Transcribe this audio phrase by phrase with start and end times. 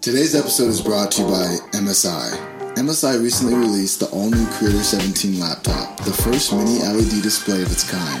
[0.00, 2.32] Today's episode is brought to you by MSI.
[2.76, 7.70] MSI recently released the all new Creator 17 laptop, the first mini LED display of
[7.70, 8.18] its kind.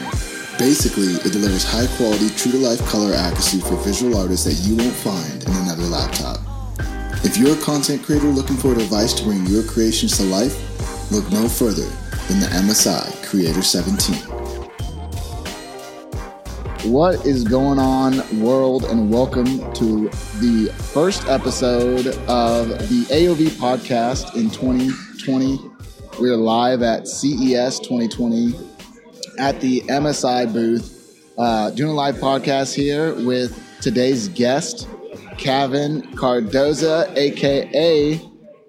[0.58, 4.76] Basically, it delivers high quality, true to life color accuracy for visual artists that you
[4.76, 6.40] won't find in another laptop.
[7.24, 10.52] If you're a content creator looking for a device to bring your creations to life,
[11.10, 11.88] look no further
[12.28, 14.39] than the MSI Creator 17.
[16.84, 20.08] What is going on, world, and welcome to
[20.40, 25.58] the first episode of the AOV podcast in 2020.
[26.18, 28.54] We're live at CES 2020
[29.38, 34.88] at the MSI booth, uh, doing a live podcast here with today's guest,
[35.36, 38.18] Kevin Cardoza, aka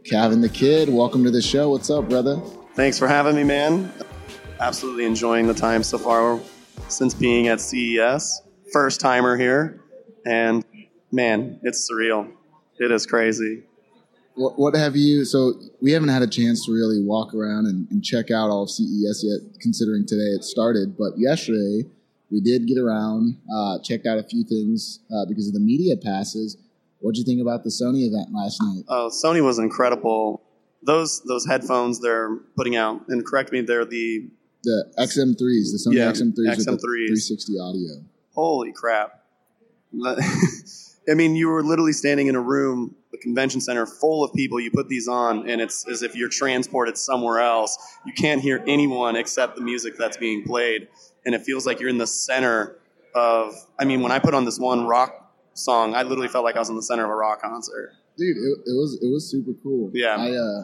[0.03, 0.89] Kevin the Kid.
[0.89, 1.69] Welcome to the show.
[1.69, 2.41] What's up, brother?
[2.75, 3.89] Thanks for having me, man.
[4.59, 6.41] Absolutely enjoying the time so far
[6.87, 8.41] since being at CES.
[8.71, 9.81] First timer here,
[10.25, 10.63] and
[11.11, 12.31] man, it's surreal.
[12.79, 13.63] It is crazy.
[14.35, 15.25] What, what have you?
[15.25, 18.63] So we haven't had a chance to really walk around and, and check out all
[18.63, 20.97] of CES yet, considering today it started.
[20.97, 21.89] But yesterday
[22.31, 25.97] we did get around, uh, checked out a few things uh, because of the media
[25.97, 26.57] passes.
[26.99, 28.83] What do you think about the Sony event last night?
[28.87, 30.41] Oh, Sony was incredible.
[30.83, 34.29] Those those headphones they're putting out, and correct me, they're the
[34.63, 36.79] The XM3s, the Sony Yeah, XM3s, with the XM3s.
[36.79, 38.03] 360 audio.
[38.33, 39.23] holy crap.
[41.09, 44.59] I mean, you were literally standing in a room, a convention center full of people.
[44.59, 47.77] You put these on, and it's as if you're transported somewhere else.
[48.05, 50.87] You can't hear anyone except the music that's being played,
[51.25, 52.77] and it feels like you're in the center
[53.15, 53.53] of.
[53.79, 56.59] I mean, when I put on this one rock song, I literally felt like I
[56.59, 57.91] was in the center of a rock concert.
[58.17, 59.89] Dude, it, it was it was super cool.
[59.93, 60.15] Yeah.
[60.17, 60.63] I uh,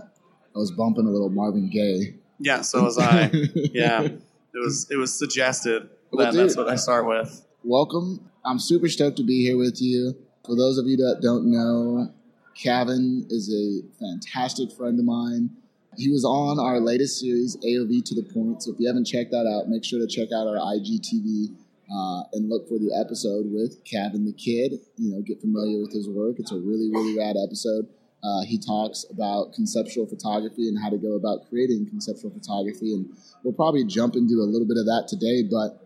[0.55, 2.15] I was bumping a little Marvin Gaye.
[2.39, 3.29] Yeah, so was I.
[3.73, 4.19] yeah, it
[4.53, 7.45] was it was suggested Well, that dude, that's what I start with.
[7.63, 8.29] welcome.
[8.45, 10.15] I'm super stoked to be here with you.
[10.45, 12.13] For those of you that don't know,
[12.55, 15.49] Kevin is a fantastic friend of mine.
[15.97, 18.63] He was on our latest series, AOV to the Point.
[18.63, 21.55] So if you haven't checked that out, make sure to check out our IGTV
[21.91, 24.79] uh, and look for the episode with Kevin the Kid.
[24.97, 26.35] You know, get familiar with his work.
[26.39, 27.87] It's a really, really rad episode.
[28.27, 32.93] Uh, he talks about conceptual photography and how to go about creating conceptual photography.
[32.93, 33.09] And
[33.43, 35.43] we'll probably jump into a little bit of that today.
[35.43, 35.79] But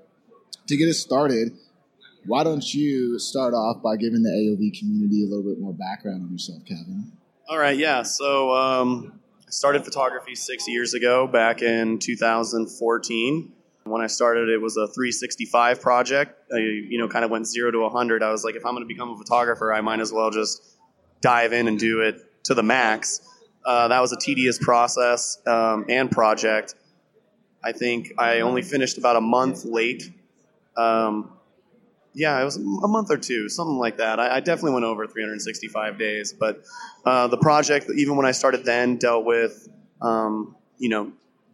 [0.68, 1.52] to get us started,
[2.26, 6.24] why don't you start off by giving the AOV community a little bit more background
[6.24, 7.12] on yourself, Kevin?
[7.48, 8.02] All right, yeah.
[8.04, 13.54] So um, I started photography six years ago, back in 2014.
[13.84, 16.40] When I started, it was a 365 project.
[16.52, 18.24] I, you know, kind of went zero to 100.
[18.24, 20.64] I was like, if I'm going to become a photographer, I might as well just
[21.22, 23.22] dive in and do it to the max.
[23.66, 26.76] Uh, that was a tedious process um, and project.
[27.64, 30.12] I think I only finished about a month late.
[30.76, 31.32] Um,
[32.14, 34.20] yeah, it was a month or two, something like that.
[34.20, 36.64] I, I definitely went over 365 days, but
[37.06, 39.70] uh, the project, even when I started then, dealt with
[40.02, 41.14] um, you know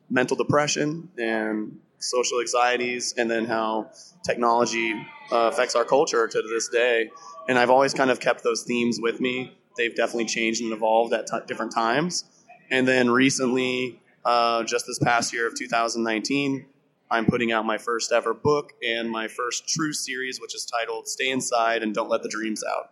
[0.09, 3.91] mental depression and social anxieties, and then how
[4.25, 4.93] technology
[5.31, 7.09] uh, affects our culture to this day.
[7.49, 9.56] And I've always kind of kept those themes with me.
[9.77, 12.25] They've definitely changed and evolved at t- different times.
[12.69, 16.65] And then recently, uh, just this past year of 2019,
[17.09, 21.07] I'm putting out my first ever book and my first true series, which is titled
[21.07, 22.91] "Stay Inside and Don't Let the Dreams Out."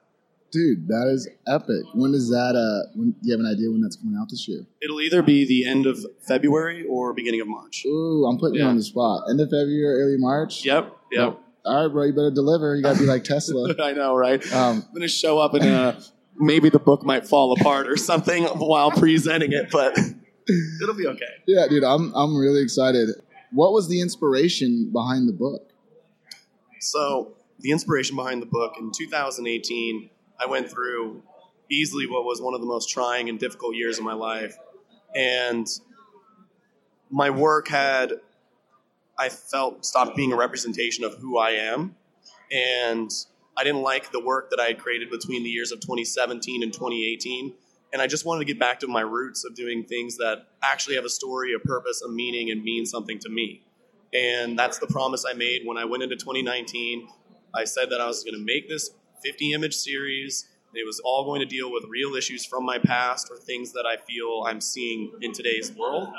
[0.52, 1.84] Dude, that is epic.
[1.94, 2.56] When is that?
[2.56, 4.66] Uh, when, do you have an idea when that's coming out this year?
[4.82, 7.84] It'll either be the end of February or beginning of March.
[7.86, 9.24] Ooh, I'm putting you on the spot.
[9.30, 10.64] End of February, early March.
[10.64, 11.40] Yep, yep.
[11.66, 12.04] All right, bro.
[12.04, 12.76] You better deliver.
[12.76, 13.74] You gotta be like Tesla.
[13.84, 14.42] I know, right?
[14.54, 15.96] Um, I'm gonna show up and uh,
[16.38, 19.98] maybe the book might fall apart or something while presenting it, but
[20.82, 21.26] it'll be okay.
[21.48, 21.84] yeah, dude.
[21.84, 23.10] I'm I'm really excited.
[23.52, 25.72] What was the inspiration behind the book?
[26.82, 30.10] So, the inspiration behind the book in 2018,
[30.40, 31.24] I went through
[31.70, 34.58] easily what was one of the most trying and difficult years of my life.
[35.16, 35.68] And
[37.10, 38.14] my work had,
[39.18, 41.96] I felt, stopped being a representation of who I am.
[42.52, 43.10] And
[43.58, 46.74] I didn't like the work that I had created between the years of 2017 and
[46.74, 47.54] 2018.
[47.94, 50.96] And I just wanted to get back to my roots of doing things that actually
[50.96, 53.62] have a story, a purpose, a meaning, and mean something to me.
[54.14, 57.08] And that's the promise I made when I went into 2019.
[57.54, 58.90] I said that I was going to make this
[59.24, 60.48] 50 image series.
[60.74, 63.86] It was all going to deal with real issues from my past or things that
[63.86, 66.10] I feel I'm seeing in today's world.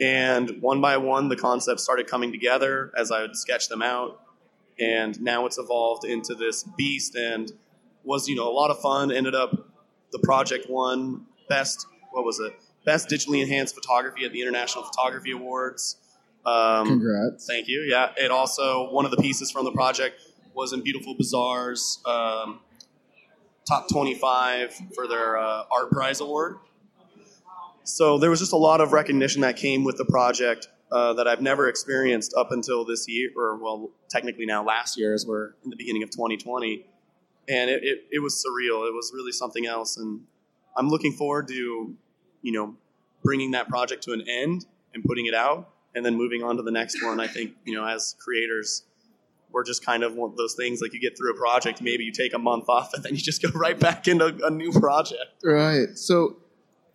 [0.00, 4.20] And one by one, the concepts started coming together as I would sketch them out.
[4.80, 7.50] And now it's evolved into this beast and
[8.04, 9.10] was, you know, a lot of fun.
[9.10, 9.68] Ended up,
[10.12, 12.54] the project won best, what was it?
[12.84, 15.96] Best digitally enhanced photography at the International Photography Awards.
[16.46, 17.46] Um, Congrats.
[17.46, 17.80] Thank you.
[17.80, 18.12] Yeah.
[18.16, 20.20] It also, one of the pieces from the project
[20.54, 22.60] was in Beautiful Bizarre's um,
[23.66, 26.56] top 25 for their uh, art prize award.
[27.84, 31.28] So there was just a lot of recognition that came with the project uh, that
[31.28, 35.50] I've never experienced up until this year, or well, technically now last year, as we're
[35.64, 36.86] in the beginning of 2020.
[37.48, 38.86] And it, it, it was surreal.
[38.86, 39.96] It was really something else.
[39.96, 40.20] And
[40.76, 41.94] I'm looking forward to,
[42.42, 42.76] you know,
[43.22, 46.62] bringing that project to an end and putting it out and then moving on to
[46.62, 47.20] the next one.
[47.20, 48.84] I think, you know, as creators,
[49.50, 52.04] we're just kind of one of those things like you get through a project, maybe
[52.04, 54.72] you take a month off and then you just go right back into a new
[54.72, 55.42] project.
[55.42, 55.96] Right.
[55.96, 56.36] So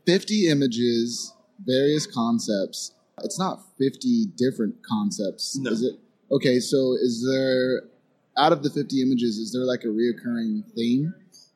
[0.05, 1.33] 50 images,
[1.65, 2.93] various concepts.
[3.21, 5.71] It's not 50 different concepts, No.
[5.71, 5.99] is it?
[6.31, 7.83] Okay, so is there,
[8.37, 11.13] out of the 50 images, is there like a reoccurring theme?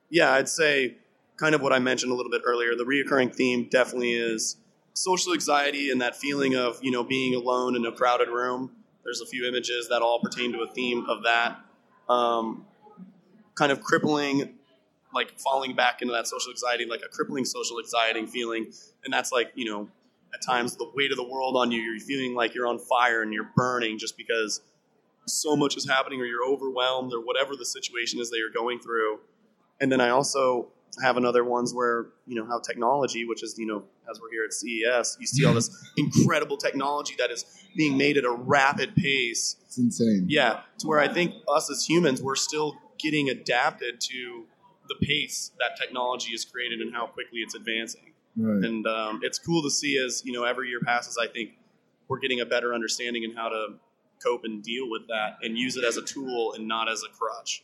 [0.10, 0.98] Yeah, I'd say
[1.38, 2.76] kind of what I mentioned a little bit earlier.
[2.76, 4.58] The reoccurring theme definitely is
[4.94, 8.72] social anxiety and that feeling of, you know, being alone in a crowded room.
[9.04, 11.60] There's a few images that all pertain to a theme of that.
[12.10, 12.66] Um,
[13.56, 14.54] kind of crippling,
[15.14, 18.72] like falling back into that social anxiety, like a crippling social anxiety feeling.
[19.04, 19.90] And that's like, you know,
[20.34, 21.82] at times the weight of the world on you.
[21.82, 24.62] You're feeling like you're on fire and you're burning just because
[25.26, 28.80] so much is happening or you're overwhelmed or whatever the situation is that you're going
[28.80, 29.20] through.
[29.80, 30.70] And then I also
[31.02, 34.44] have another ones where, you know, how technology, which is, you know, as we're here
[34.46, 37.46] at CES, you see all this incredible technology that is
[37.76, 39.58] being made at a rapid pace.
[39.66, 40.26] It's insane.
[40.28, 44.46] Yeah, to where I think us as humans, we're still getting adapted to
[44.88, 48.14] the pace that technology is created and how quickly it's advancing.
[48.38, 48.64] Right.
[48.64, 51.52] And um, it's cool to see as, you know, every year passes, I think
[52.08, 53.68] we're getting a better understanding in how to
[54.24, 57.10] cope and deal with that and use it as a tool and not as a
[57.10, 57.64] crutch.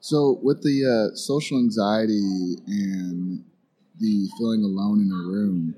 [0.00, 3.44] So with the uh, social anxiety and
[4.00, 5.74] the feeling alone in a room,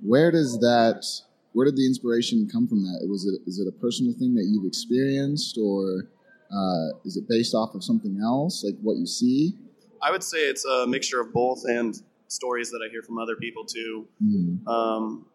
[0.00, 1.04] where does that?
[1.52, 2.84] Where did the inspiration come from?
[2.84, 3.40] That was it?
[3.46, 6.08] Is it a personal thing that you've experienced, or
[6.52, 9.54] uh, is it based off of something else, like what you see?
[10.02, 13.36] I would say it's a mixture of both and stories that I hear from other
[13.36, 14.06] people too.
[14.22, 14.66] Mm.
[14.66, 15.26] Um,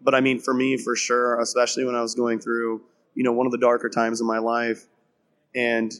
[0.00, 2.82] but I mean, for me, for sure, especially when I was going through,
[3.14, 4.86] you know, one of the darker times in my life,
[5.54, 5.92] and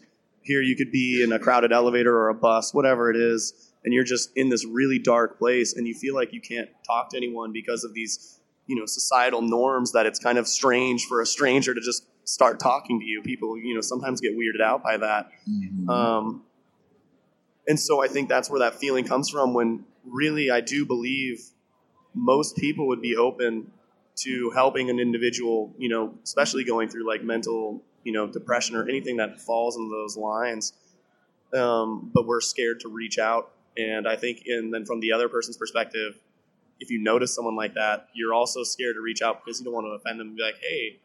[0.43, 3.95] here you could be in a crowded elevator or a bus, whatever it is, and
[3.95, 7.17] you're just in this really dark place, and you feel like you can't talk to
[7.17, 11.27] anyone because of these, you know, societal norms that it's kind of strange for a
[11.27, 13.23] stranger to just start talking to you.
[13.23, 15.31] People, you know, sometimes get weirded out by that.
[15.49, 15.89] Mhm.
[15.89, 16.43] Um,
[17.69, 21.41] and so I think that's where that feeling comes from when really I do believe
[22.15, 23.71] most people would be open
[24.17, 28.89] to helping an individual, you know, especially going through like mental, you know, depression or
[28.89, 30.73] anything that falls into those lines.
[31.55, 33.53] Um, but we're scared to reach out.
[33.77, 36.19] And I think, and then from the other person's perspective,
[36.81, 39.75] if you notice someone like that, you're also scared to reach out because you don't
[39.75, 40.99] want to offend them and be like, hey,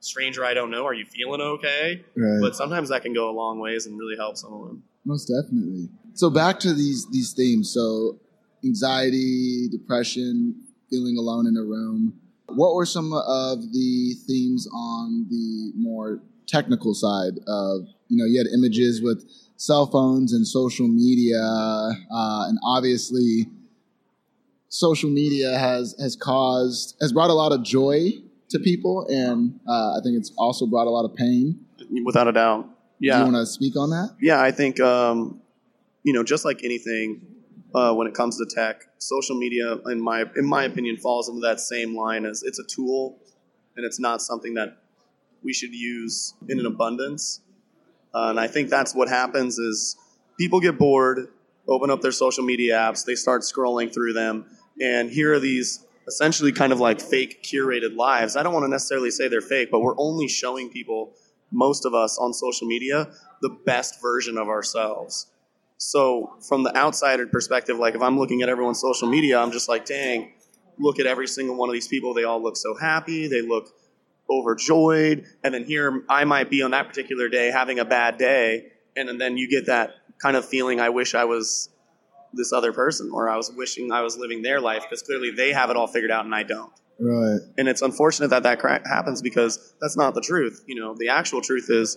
[0.00, 2.04] stranger I don't know, are you feeling okay?
[2.16, 2.40] Right.
[2.40, 4.82] But sometimes that can go a long ways and really help someone.
[5.04, 5.88] Most definitely.
[6.14, 7.72] So back to these these themes.
[7.72, 8.18] So
[8.64, 12.14] anxiety, depression, feeling alone in a room.
[12.48, 18.38] What were some of the themes on the more technical side of you know you
[18.38, 23.48] had images with cell phones and social media, uh, and obviously
[24.68, 28.12] social media has has caused has brought a lot of joy
[28.48, 31.66] to people, and uh, I think it's also brought a lot of pain.
[32.04, 32.68] Without a doubt.
[32.98, 33.14] Yeah.
[33.14, 34.16] Do you want to speak on that?
[34.20, 35.40] yeah, I think, um,
[36.02, 37.27] you know, just like anything,
[37.74, 41.40] uh, when it comes to tech, social media, in my in my opinion, falls into
[41.40, 43.18] that same line as it's a tool,
[43.76, 44.78] and it's not something that
[45.42, 47.40] we should use in an abundance.
[48.14, 49.96] Uh, and I think that's what happens is
[50.38, 51.28] people get bored,
[51.68, 54.46] open up their social media apps, they start scrolling through them,
[54.80, 58.34] and here are these essentially kind of like fake curated lives.
[58.34, 61.12] I don't want to necessarily say they're fake, but we're only showing people,
[61.50, 63.10] most of us on social media,
[63.42, 65.26] the best version of ourselves.
[65.78, 69.68] So from the outsider perspective, like if I'm looking at everyone's social media, I'm just
[69.68, 70.32] like, dang,
[70.78, 72.14] look at every single one of these people.
[72.14, 73.28] They all look so happy.
[73.28, 73.68] They look
[74.28, 75.24] overjoyed.
[75.42, 78.72] And then here I might be on that particular day having a bad day.
[78.96, 81.70] And then you get that kind of feeling, I wish I was
[82.32, 85.52] this other person or I was wishing I was living their life because clearly they
[85.52, 86.72] have it all figured out and I don't.
[87.00, 87.40] Right.
[87.56, 90.64] And it's unfortunate that that cra- happens because that's not the truth.
[90.66, 91.96] You know, the actual truth is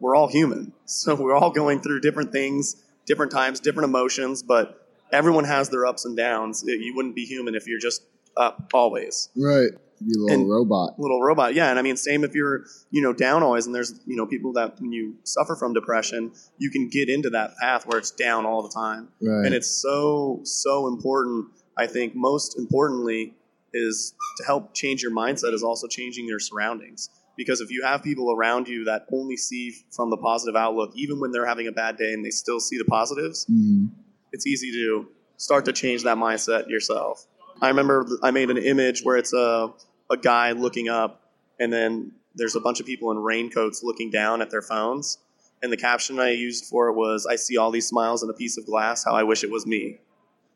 [0.00, 0.72] we're all human.
[0.88, 5.86] So we're all going through different things, different times, different emotions, but everyone has their
[5.86, 6.64] ups and downs.
[6.66, 8.02] You wouldn't be human if you're just
[8.36, 9.30] up always.
[9.36, 9.70] Right.
[10.04, 10.98] You little And- robot.
[10.98, 11.54] Little robot.
[11.54, 14.26] Yeah, and I mean same if you're, you know, down always and there's, you know,
[14.26, 18.10] people that when you suffer from depression, you can get into that path where it's
[18.10, 19.08] down all the time.
[19.22, 19.46] Right.
[19.46, 21.46] And it's so, so important.
[21.78, 23.34] I think most importantly
[23.72, 27.08] is to help change your mindset is also changing your surroundings.
[27.36, 31.20] Because if you have people around you that only see from the positive outlook, even
[31.20, 33.90] when they're having a bad day and they still see the positives, Mhm.
[34.32, 37.26] it's easy to start to change that mindset yourself.
[37.60, 39.72] I remember I made an image where it's a
[40.08, 44.40] a guy looking up, and then there's a bunch of people in raincoats looking down
[44.40, 45.18] at their phones.
[45.62, 48.34] And the caption I used for it was, "I see all these smiles in a
[48.34, 49.04] piece of glass.
[49.04, 49.98] How I wish it was me."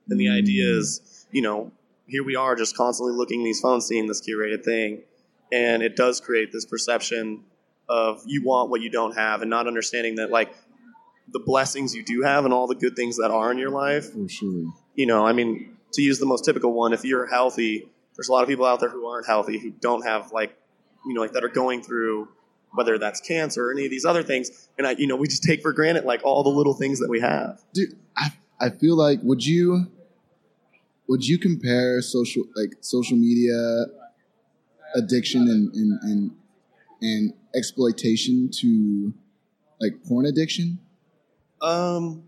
[0.09, 1.73] And the idea is, you know,
[2.07, 5.03] here we are just constantly looking at these phones, seeing this curated thing,
[5.53, 7.45] and it does create this perception
[7.89, 10.55] of you want what you don't have, and not understanding that like
[11.33, 14.09] the blessings you do have and all the good things that are in your life.
[14.11, 14.73] Oh, for sure.
[14.95, 18.33] You know, I mean, to use the most typical one, if you're healthy, there's a
[18.33, 20.57] lot of people out there who aren't healthy who don't have like,
[21.07, 22.29] you know, like that are going through
[22.73, 25.43] whether that's cancer or any of these other things, and I, you know, we just
[25.43, 27.61] take for granted like all the little things that we have.
[27.73, 29.87] Dude, I I feel like would you
[31.09, 33.87] would you compare social like social media
[34.95, 36.31] addiction and and and,
[37.03, 39.13] and exploitation to
[39.81, 40.79] like porn addiction?
[41.63, 42.25] Um,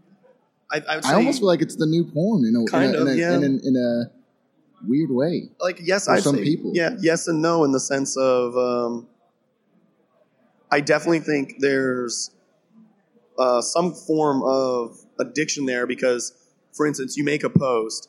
[0.71, 2.95] I, I would say I almost feel like it's the new porn in a Kind
[2.95, 3.37] in a, of, in, a, yeah.
[3.37, 5.51] in, a, in a weird way.
[5.61, 6.73] like yes, I some say, people.
[6.75, 9.07] Yeah, yes and no in the sense of um,
[10.71, 12.31] I definitely think there's
[13.39, 16.33] uh, some form of addiction there because,
[16.73, 18.09] for instance, you make a post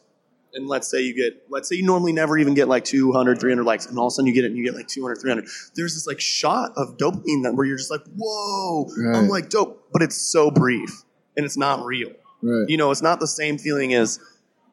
[0.53, 3.63] and let's say you get let's say you normally never even get like 200 300
[3.63, 5.45] likes and all of a sudden you get it and you get like 200 300
[5.75, 9.88] there's this like shot of dopamine that where you're just like whoa i'm like dope
[9.91, 11.03] but it's so brief
[11.36, 12.12] and it's not real.
[12.41, 12.69] Right.
[12.69, 14.19] you know it's not the same feeling as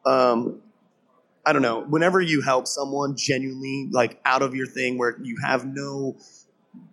[0.05, 0.61] um
[1.45, 5.37] i don't know whenever you help someone genuinely like out of your thing where you
[5.41, 6.17] have no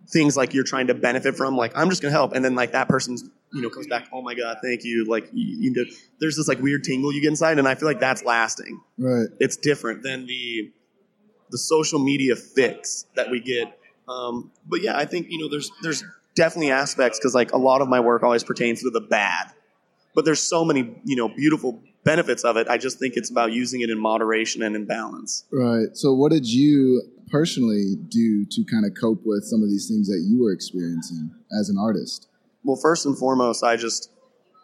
[0.07, 2.71] things like you're trying to benefit from like i'm just gonna help and then like
[2.71, 5.87] that person's you know comes back oh my god thank you like you, you did
[6.19, 9.27] there's this like weird tingle you get inside and i feel like that's lasting right.
[9.39, 10.71] it's different than the
[11.51, 15.71] the social media fix that we get um, but yeah i think you know there's
[15.81, 16.03] there's
[16.35, 19.51] definitely aspects because like a lot of my work always pertains to the bad
[20.15, 23.51] but there's so many you know beautiful benefits of it i just think it's about
[23.51, 25.87] using it in moderation and in balance Right.
[25.93, 30.07] So, what did you personally do to kind of cope with some of these things
[30.07, 32.27] that you were experiencing as an artist?
[32.63, 34.11] Well first and foremost i just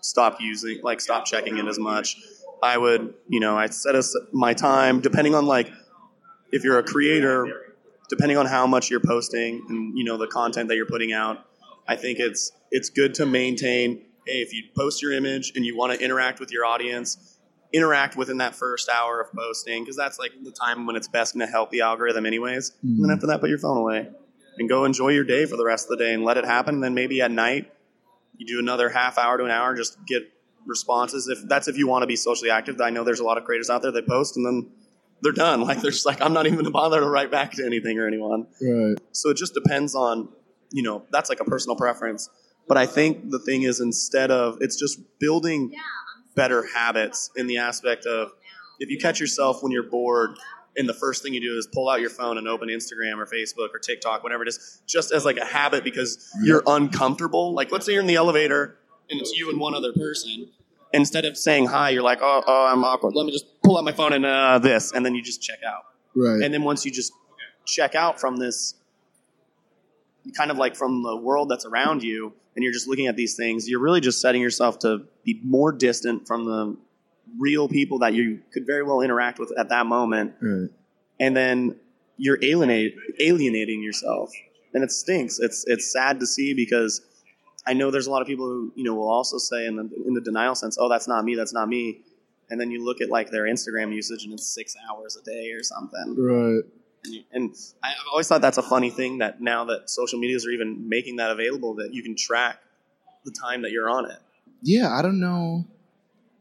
[0.02, 2.16] stopped using like stopped checking it as much.
[2.62, 5.72] I would you know i set us my time depending on like
[6.52, 7.48] if you're a creator
[8.10, 11.46] depending on how much you're posting and you know the content that you're putting out
[11.88, 15.75] i think it's it's good to maintain hey if you post your image and you
[15.78, 17.38] want to interact with your audience
[17.74, 21.34] interact within that first hour of posting because that's like the time when it's best
[21.34, 22.72] going to help the algorithm anyways.
[22.84, 23.14] And then Mhm.
[23.16, 24.08] after that put your phone away
[24.58, 26.75] and go enjoy your day for the rest of the day and let it happen.
[26.75, 27.70] And then maybe at night
[28.38, 30.24] you do another half hour to an hour just get
[30.65, 31.27] responses.
[31.27, 32.80] If that's if you want to be socially active.
[32.82, 34.72] I know there's a lot of creators out there that post and then
[35.22, 35.62] they're done.
[35.65, 38.08] Like they're just like i'm not even gonna bother to write back to anything or
[38.08, 38.48] anyone.
[38.62, 38.98] Right.
[39.12, 40.30] so it just depends on
[40.72, 42.30] you know that's like a personal preference.
[42.68, 45.72] But i think the thing is instead of it's just building
[46.36, 48.32] better habits in the aspect of
[48.80, 50.38] if you catch yourself when you're bored
[50.77, 53.25] and the first thing you do is pull out your phone and open instagram or
[53.25, 57.53] facebook or tiktok whatever it is just as like a habit because you're uncomfortable.
[57.53, 58.77] Like let's say you're in the elevator
[59.10, 60.50] and it's you and one other person.
[60.94, 63.15] Instead of saying hi you're like oh, oh i'm awkward.
[63.15, 65.60] Let me just pull out my phone and uh, this and then you just check
[65.67, 65.86] out.
[66.15, 66.41] Right.
[66.41, 67.12] and then once you just
[67.65, 68.75] check out from this
[70.38, 73.36] kind of like from the world that's around you and you're just looking at these
[73.36, 76.77] things you're really just setting yourself to be more distant from the
[77.39, 80.70] real people that you could very well interact with at that moment right.
[81.20, 81.75] and then
[82.18, 84.32] you're alienate, alienating yourself
[84.74, 87.01] and it stinks it's it's sad to see because
[87.68, 89.89] i know there's a lot of people who you know will also say in the
[90.06, 92.01] in the denial sense oh that's not me that's not me
[92.50, 95.51] and then you look at like their instagram usage and it's six hours a day
[95.51, 96.63] or something Right.
[97.04, 100.20] and, you, and I, I've always thought that's a funny thing that now that social
[100.20, 102.60] medias are even making that available, that you can track
[103.25, 104.18] the time that you're on it.
[104.62, 104.89] Yeah.
[104.92, 105.65] I don't know.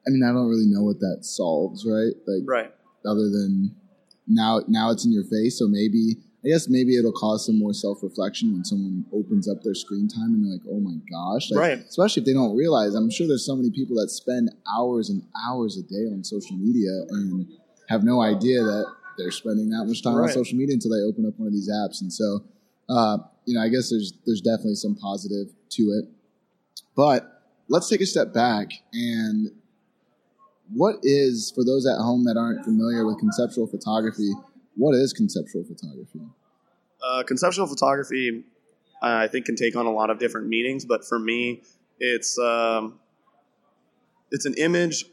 [0.07, 2.13] I mean, I don't really know what that solves, right?
[2.27, 2.73] Like, Right.
[3.07, 3.75] other than
[4.27, 5.59] now, now it's in your face.
[5.59, 9.63] So maybe, I guess maybe it'll cause some more self reflection when someone opens up
[9.63, 11.51] their screen time and they're like, oh my gosh.
[11.51, 11.79] Like, Right.
[11.79, 12.95] Especially if they don't realize.
[12.95, 16.57] I'm sure there's so many people that spend hours and hours a day on social
[16.57, 17.47] media and
[17.89, 21.25] have no idea that they're spending that much time on social media until they open
[21.27, 22.01] up one of these apps.
[22.03, 22.45] And so,
[22.89, 26.05] uh, you know, I guess there's there's definitely some positive to it.
[26.97, 29.51] But let's take a step back and
[30.73, 34.31] what is for those at home that aren't familiar with conceptual photography?
[34.77, 36.21] What is conceptual photography?
[37.03, 38.45] Uh, conceptual photography,
[39.03, 41.63] I think, can take on a lot of different meanings, but for me,
[42.01, 42.99] it's um,
[44.31, 45.05] it's an image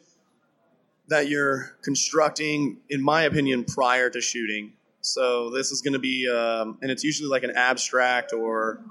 [1.10, 4.74] that you're constructing, in my opinion, prior to shooting.
[5.02, 8.82] So this is going to be, um, and it's usually like an abstract or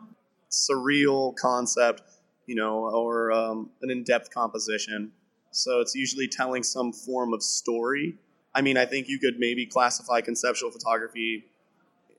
[0.50, 2.02] surreal concept,
[2.46, 5.12] you know, or um, an in-depth composition.
[5.50, 8.16] So it's usually telling some form of story.
[8.54, 11.44] I mean, I think you could maybe classify conceptual photography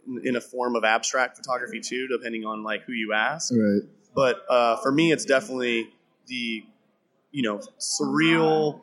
[0.07, 3.53] in, in a form of abstract photography too, depending on like who you ask.
[3.53, 3.81] Right.
[4.13, 5.89] But uh, for me, it's definitely
[6.27, 6.63] the
[7.31, 8.81] you know surreal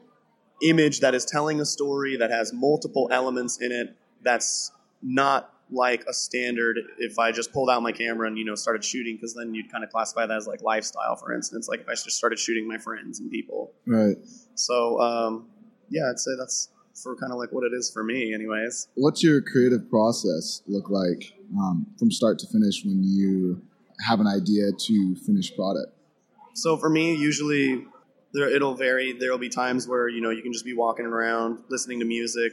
[0.62, 3.94] image that is telling a story that has multiple elements in it.
[4.22, 8.54] That's not like a standard if I just pulled out my camera and you know
[8.54, 11.80] started shooting because then you'd kind of classify that as like lifestyle for instance like
[11.80, 14.16] if I just started shooting my friends and people Right.
[14.54, 15.48] so um,
[15.90, 16.70] yeah I'd say that's
[17.02, 20.88] for kind of like what it is for me anyways What's your creative process look
[20.90, 23.60] like um, from start to finish when you
[24.06, 25.92] have an idea to finished product?
[26.54, 27.84] so for me usually
[28.32, 31.58] there it'll vary there'll be times where you know you can just be walking around
[31.68, 32.52] listening to music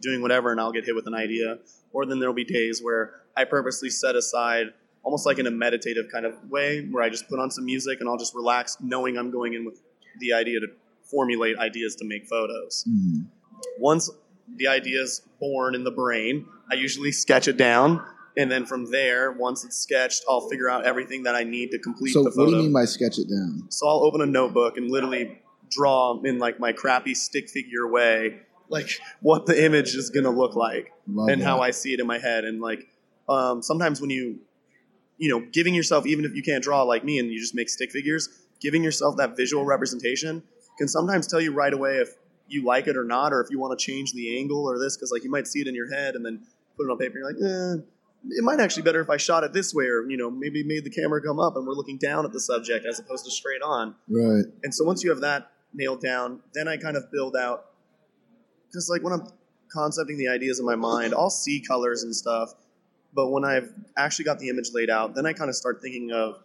[0.00, 1.58] doing whatever and I'll get hit with an idea
[1.92, 4.68] or then there'll be days where I purposely set aside
[5.02, 8.00] almost like in a meditative kind of way where I just put on some music
[8.00, 9.80] and I'll just relax knowing I'm going in with
[10.20, 10.68] the idea to
[11.02, 12.84] formulate ideas to make photos.
[12.88, 13.26] Mhm.
[13.78, 14.10] Once
[14.56, 18.02] the idea is born in the brain, I usually sketch it down
[18.36, 21.78] and then from there, once it's sketched, I'll figure out everything that I need to
[21.78, 23.66] complete So, the what do you mean by sketch it down?
[23.68, 25.38] So I'll open a notebook and literally
[25.70, 28.40] draw in like my crappy stick figure way,
[28.72, 31.44] like what the image is gonna look like Love and that.
[31.44, 32.44] how I see it in my head.
[32.44, 32.88] And like
[33.28, 34.40] um, sometimes when you,
[35.18, 37.68] you know, giving yourself even if you can't draw like me and you just make
[37.68, 38.28] stick figures,
[38.60, 40.42] giving yourself that visual representation
[40.78, 42.14] can sometimes tell you right away if
[42.48, 44.96] you like it or not, or if you want to change the angle or this,
[44.96, 46.40] because like you might see it in your head and then
[46.76, 47.18] put it on paper.
[47.18, 47.82] And you're like, eh,
[48.30, 50.64] it might actually be better if I shot it this way, or you know, maybe
[50.64, 53.30] made the camera come up and we're looking down at the subject as opposed to
[53.30, 53.94] straight on.
[54.08, 54.44] Right.
[54.62, 57.66] And so once you have that nailed down, then I kind of build out
[58.72, 59.26] because like when I'm
[59.70, 62.54] concepting the ideas in my mind, I'll see colors and stuff.
[63.14, 66.12] But when I've actually got the image laid out, then I kind of start thinking
[66.12, 66.38] of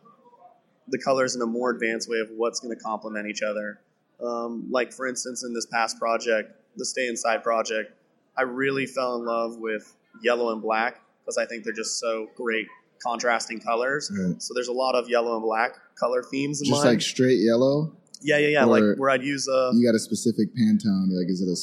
[0.90, 3.80] the colors in a more advanced way of what's going to complement each other.
[4.22, 7.94] Um, like for instance, in this past project, the Stay Inside project,
[8.38, 12.30] I really fell in love with yellow and black because I think they're just so
[12.36, 12.68] great
[13.02, 14.12] contrasting colors.
[14.14, 14.42] Right.
[14.42, 16.94] So there's a lot of yellow and black color themes in Just mine.
[16.94, 17.96] like straight yellow.
[18.22, 18.66] Yeah, yeah, yeah.
[18.66, 19.72] Or- like where I'd use a.
[19.74, 21.10] You got a specific Pantone.
[21.12, 21.56] Like, is it a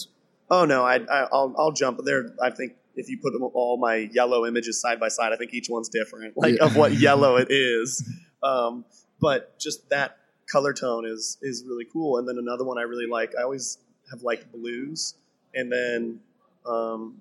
[0.50, 2.34] Oh no, I, I I'll I'll jump there.
[2.42, 5.52] I think if you put them, all my yellow images side by side, I think
[5.54, 6.66] each one's different, like Yeah.
[6.66, 8.08] of what yellow it is.
[8.42, 8.84] Um,
[9.20, 10.18] but just that
[10.50, 12.18] color tone is is really cool.
[12.18, 13.32] And then another one I really like.
[13.38, 13.78] I always
[14.10, 15.14] have liked blues,
[15.54, 16.20] and then
[16.66, 17.20] um,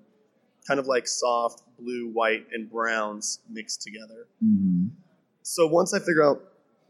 [0.66, 4.26] kind of like soft blue, white, and browns mixed together.
[4.44, 4.90] Mhm.
[5.42, 6.40] So once I figure out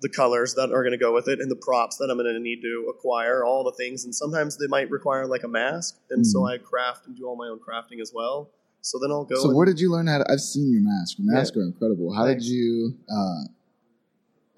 [0.05, 2.33] the colors that are going to go with it and the props that I'm going
[2.33, 5.97] to need to acquire, all the things, and sometimes they might require like a mask,
[6.11, 6.51] and so Mhm.
[6.53, 8.51] I craft and do all my own crafting as well.
[8.83, 9.37] So then I'll go.
[9.37, 10.27] So, where did you learn how to?
[10.31, 11.19] I've seen your mask.
[11.19, 12.12] Your masks are incredible.
[12.12, 12.45] How Thanks.
[12.45, 12.95] did you?
[13.11, 13.43] Uh,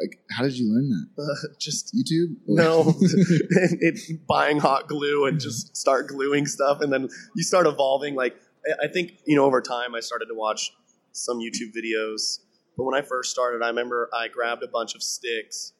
[0.00, 1.54] like, how did you learn that?
[1.58, 2.36] just YouTube?
[2.46, 8.14] no, it, buying hot glue and just start gluing stuff, and then you start evolving.
[8.16, 8.34] Like
[8.68, 10.72] I- I think you know, over time, I started to watch
[11.12, 12.40] some YouTube videos.
[12.76, 15.72] But when I first started, I remember I grabbed a bunch of sticks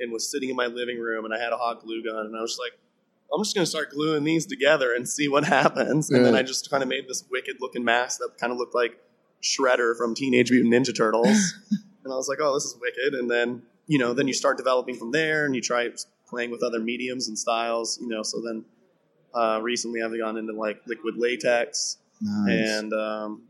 [0.00, 2.36] and was sitting in my living room, and I had a hot glue gun, and
[2.36, 2.78] I was just like,
[3.32, 6.10] I'm just gonna start gluing these together and see what happens.
[6.10, 8.74] And then I just kind of made this wicked looking mask that kind of looked
[8.74, 8.98] like
[9.42, 11.54] Shredder from Teenage Mutant Ninja Turtles.
[12.04, 13.14] and I was like, oh, this is wicked.
[13.14, 15.88] And then, you know, then you start developing from there and you try
[16.28, 18.22] playing with other mediums and styles, you know.
[18.22, 18.64] So then
[19.34, 22.68] uh, recently I've gone into like liquid latex Nice.
[22.68, 23.42] and um,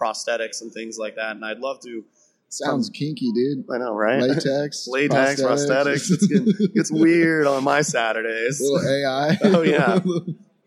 [0.00, 1.32] prosthetics and things like that.
[1.32, 2.04] And I'd love to,
[2.50, 3.64] Sounds um, kinky, dude.
[3.70, 4.22] I know, right?
[4.22, 6.10] Latex, Latex, prosthetics.
[6.10, 8.60] It's getting, it's weird on my Saturdays.
[8.60, 9.38] Little AI.
[9.44, 9.98] Oh, yeah.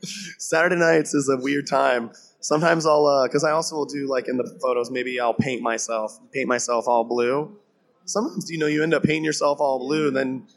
[0.39, 2.12] Saturday nights is a weird time.
[2.39, 5.62] Sometimes I'll, uh, because I also will do like in the photos, maybe I'll paint
[5.62, 7.58] myself, paint myself all blue.
[8.06, 10.48] Sometimes you know you end up painting yourself all blue, and then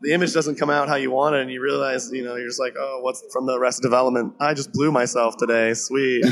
[0.00, 2.46] the image doesn't come out how you want it, and you realize you know you're
[2.48, 4.34] just like, oh, what's from the rest of development?
[4.38, 5.74] I just blew myself today.
[5.74, 6.22] Sweet.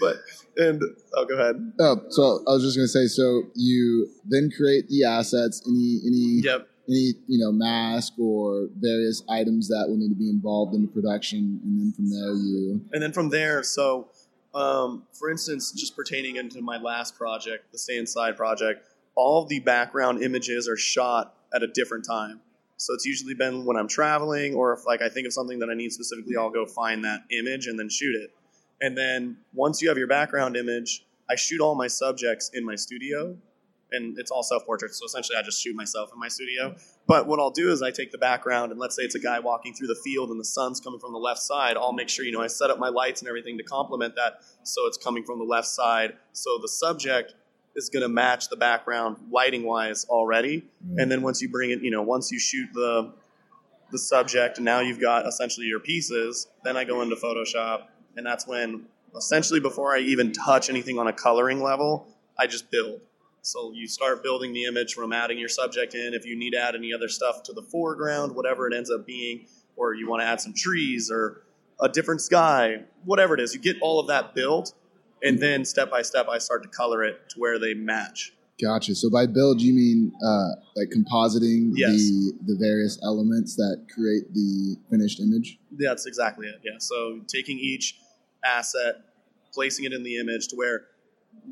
[0.00, 0.16] but
[0.56, 0.80] and
[1.14, 1.72] oh, go ahead.
[1.80, 3.06] oh, so I was just gonna say.
[3.06, 5.62] So you then create the assets.
[5.66, 6.68] Any any Yep.
[6.88, 10.88] any you know mask or various items that will need to be involved in the
[10.88, 12.80] production, and then from there you.
[12.92, 14.08] And then from there, so
[14.54, 19.60] um, for instance, just pertaining into my last project, the Stay Inside project, all the
[19.60, 22.40] background images are shot at a different time.
[22.76, 25.70] So it's usually been when I'm traveling, or if like I think of something that
[25.70, 28.30] I need specifically, I'll go find that image and then shoot it.
[28.82, 32.74] And then once you have your background image, I shoot all my subjects in my
[32.74, 33.36] studio,
[33.92, 34.98] and it's all self portraits.
[34.98, 36.74] So essentially, I just shoot myself in my studio.
[37.06, 39.38] But what I'll do is I take the background, and let's say it's a guy
[39.38, 41.76] walking through the field, and the sun's coming from the left side.
[41.76, 44.40] I'll make sure you know I set up my lights and everything to complement that,
[44.64, 46.14] so it's coming from the left side.
[46.32, 47.34] So the subject
[47.76, 50.64] is going to match the background lighting wise already.
[50.86, 51.02] Mm.
[51.02, 53.14] And then once you bring it, you know, once you shoot the
[53.92, 56.48] the subject, and now you've got essentially your pieces.
[56.64, 57.84] Then I go into Photoshop,
[58.16, 58.84] and that's when
[59.16, 62.06] essentially before I even touch anything on a coloring level,
[62.38, 63.00] I just build.
[63.42, 66.14] So you start building the image from adding your subject in.
[66.14, 69.04] If you need to add any other stuff to the foreground, whatever it ends up
[69.04, 69.46] being,
[69.76, 71.42] or you want to add some trees or
[71.80, 74.74] a different sky, whatever it is, you get all of that built,
[75.24, 78.32] and then step by step, I start to color it to where they match.
[78.60, 78.94] Gotcha.
[78.94, 81.96] So by build, you mean uh, like compositing Yes.
[81.96, 85.58] the the various elements that create the finished image?
[85.72, 86.60] That's exactly it.
[86.62, 86.78] Yeah.
[86.78, 87.96] So taking each
[88.44, 88.96] asset,
[89.52, 90.82] placing it in the image to where,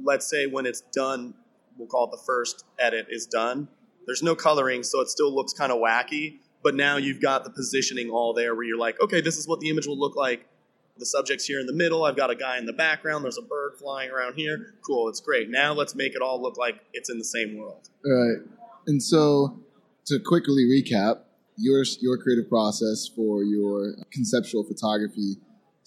[0.03, 1.35] let's say when it's done,
[1.76, 3.68] we'll call it the first edit is done.
[4.07, 6.38] There's no coloring, so it still looks kind of wacky.
[6.62, 9.61] But now you've got the positioning all there where you're like, okay, this is what
[9.61, 10.46] the image will look like.
[10.98, 12.05] The subject's here in the middle.
[12.05, 13.24] I've got a guy in the background.
[13.24, 14.74] There's a bird flying around here.
[14.87, 15.09] Cool.
[15.09, 15.48] It's great.
[15.48, 17.88] Now let's make it all look like it's in the same world.
[18.05, 18.37] Right.
[18.87, 19.61] And so
[20.07, 21.20] to quickly recap
[21.57, 25.37] your your creative process for your conceptual photography.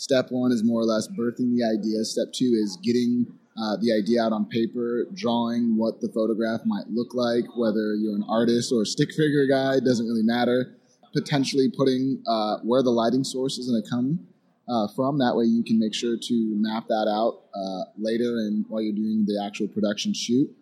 [0.04, 2.04] Step one is more or less birthing the idea.
[2.04, 6.86] Step two is getting uh, the idea out on paper, drawing what the photograph might
[6.90, 10.76] look like, whether you're an artist or a stick figure guy, doesn't really matter.
[11.14, 14.20] Potentially putting uh, where the lighting source is going to come
[14.68, 15.20] uh, from.
[15.20, 18.92] That way you can make sure to map that out uh, later and while you're
[18.92, 20.54] doing the actual production shoot.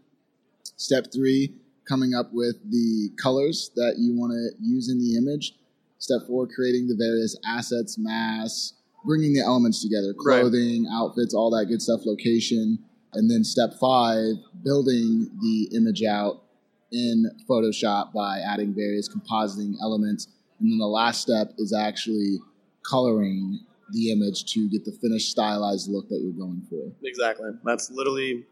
[0.78, 1.56] Step three,
[1.90, 5.56] coming up with the colors that you want to use in the image.
[5.98, 8.74] Step four, creating the various assets, masks,
[9.06, 10.42] bringing the elements together, Right.
[10.42, 12.80] clothing, outfits, all that good stuff, location.
[13.14, 16.44] And then step five, building the image out
[16.92, 20.28] in Photoshop by adding various compositing elements.
[20.60, 22.40] And then the last step is actually
[22.84, 23.60] coloring
[23.92, 26.92] the image to get the finished stylized look that you're going for.
[27.04, 27.50] Exactly.
[27.66, 28.46] That's literally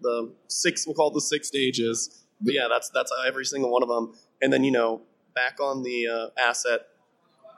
[0.00, 0.86] the six.
[0.86, 2.24] We'll call it the six stages.
[2.40, 4.14] But yeah, that's that's every single one of them.
[4.42, 5.02] And then you know,
[5.34, 6.80] back on the uh, asset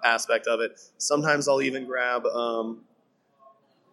[0.04, 2.80] aspect of it, sometimes I'll even grab um,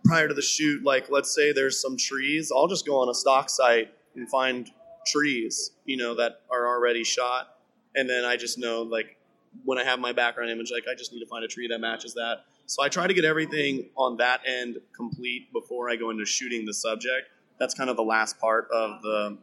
[0.06, 0.84] prior to the shoot.
[0.84, 4.70] Like, let's say there's some trees, I'll just go on a stock site and find
[5.06, 7.58] trees, you know, that are already shot,
[7.96, 9.18] and then I just know like
[9.66, 11.80] when I have my background image, like I just need to find a tree that
[11.80, 12.46] matches that.
[12.66, 16.66] So I try to get everything on that end complete before I go into shooting
[16.66, 17.30] the subject.
[17.60, 19.38] That's kind of the last part of the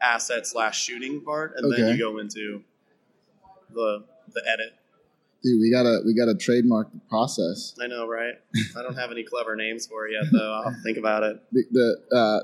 [0.00, 2.62] asset slash shooting part, and then you go into
[3.74, 4.74] the the edit.
[5.42, 7.74] Dude, we gotta we gotta trademark the process.
[7.82, 8.34] I know, right?
[8.76, 10.52] I don't have any clever names for it yet, though.
[10.64, 11.42] I'll think about it.
[11.50, 11.64] The,
[12.10, 12.40] the uh,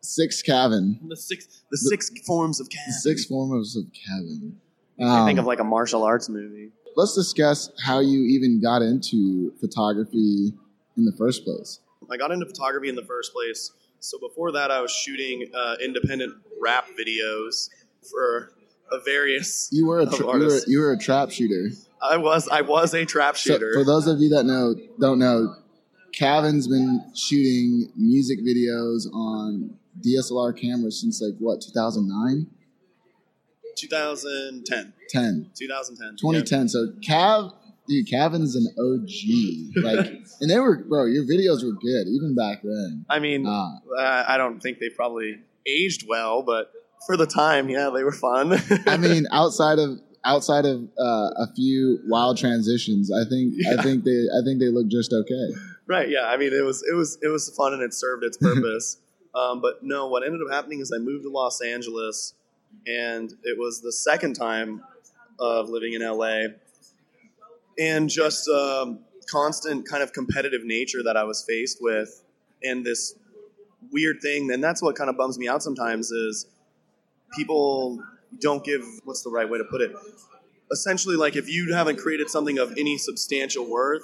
[0.00, 2.92] six Kevin, The six the six forms of cat.
[2.94, 4.56] six forms of Kevin.
[5.00, 6.70] I think Um, of like a martial arts movie.
[6.96, 10.54] let's discuss how you even got into photography
[10.96, 11.80] in the first place.
[12.10, 13.72] I got into photography in the first place.
[13.98, 17.68] So before that, I was shooting uh, independent rap videos
[18.10, 18.52] for
[18.92, 19.68] a various.
[19.72, 21.70] You were a tra- you were, you were a trap shooter.
[22.02, 23.72] I was I was a trap So shooter.
[23.74, 25.54] for those of you that know don't know,
[26.12, 32.46] Kevin's been shooting music videos on DSLR cameras since like what 2009,
[33.76, 36.68] 2010, 10, 2010, 2010.
[36.68, 37.52] So Cav,
[37.88, 39.82] dude, Kevin's an OG.
[39.84, 41.06] Like, and they were bro.
[41.06, 43.04] Your videos were good even back then.
[43.08, 46.70] I mean, uh, I don't think they probably aged well, but
[47.06, 48.60] for the time, yeah, they were fun.
[48.86, 54.04] I mean, outside of outside of uh, a few wild transitions, I think I think
[54.04, 55.48] they I think they look just okay.
[55.86, 56.08] Right.
[56.08, 56.26] Yeah.
[56.26, 58.98] I mean, it was it was it was fun and it served its purpose.
[59.34, 62.34] um, but no, what ended up happening is I moved to Los Angeles,
[62.86, 64.82] and it was the second time
[65.38, 66.46] of living in LA,
[67.78, 72.22] and just um, constant kind of competitive nature that I was faced with,
[72.62, 73.14] and this
[73.90, 74.50] weird thing.
[74.52, 76.46] And that's what kind of bums me out sometimes is
[77.32, 78.02] people
[78.40, 79.92] don't give what's the right way to put it.
[80.72, 84.02] Essentially, like if you haven't created something of any substantial worth,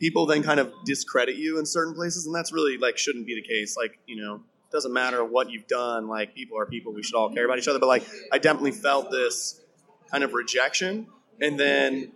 [0.00, 3.34] people then kind of discredit you in certain places and that's really like shouldn't be
[3.34, 3.76] the case.
[3.76, 6.92] Like you know it doesn't matter what you've done like people are people.
[6.92, 7.78] We should all care about each other.
[7.78, 9.60] But like i definitely felt this
[10.10, 11.06] kind of rejection.
[11.40, 12.12] And then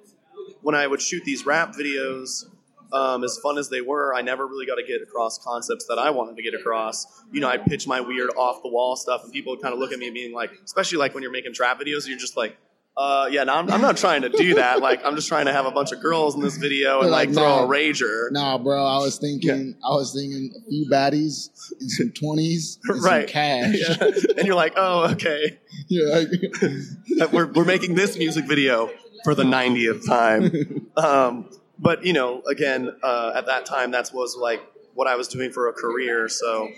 [0.62, 2.44] when i would shoot these rap videos
[2.92, 5.98] um, as fun as they were i never really got to get across concepts that
[5.98, 9.24] i wanted to get across you know i'd pitch my weird off the wall stuff
[9.24, 11.52] and people kind of look at me and being like especially like when you're making
[11.52, 12.56] trap videos you're just like
[12.98, 14.80] uh, yeah, no, I'm, I'm not trying to do that.
[14.80, 17.28] Like, I'm just trying to have a bunch of girls in this video and like
[17.28, 18.32] like, throw "Nah." a rager.
[18.32, 21.48] Nah, bro, I was thinking I was thinking a few baddies
[21.78, 23.28] and some twenties, Right.
[23.28, 23.76] Some cash.
[23.88, 24.08] Yeah.
[24.36, 25.60] And you're like, oh, okay.
[25.86, 26.28] You're like,
[27.32, 28.90] We're, we're making this music video
[29.22, 30.86] for the 90th time.
[30.96, 34.60] Um, but, you know, again, uh, at that time, that was like
[34.94, 36.28] what I was doing for a career.
[36.28, 36.68] So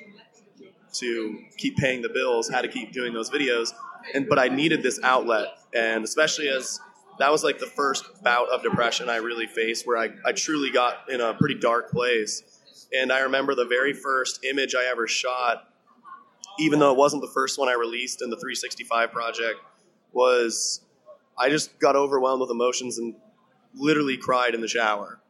[0.95, 3.73] to keep paying the bills, had to keep doing those videos.
[4.15, 6.81] And but I needed this outlet, and especially as
[7.19, 10.71] that was like the first bout of depression I really faced where I, I truly
[10.71, 12.43] got in a pretty dark place.
[12.93, 15.69] And I remember the very first image I ever shot,
[16.59, 19.61] even though it wasn't the first one I released in the 365 project,
[20.13, 20.81] was
[21.39, 23.15] I just got overwhelmed with emotions and
[23.75, 25.21] literally cried in the shower.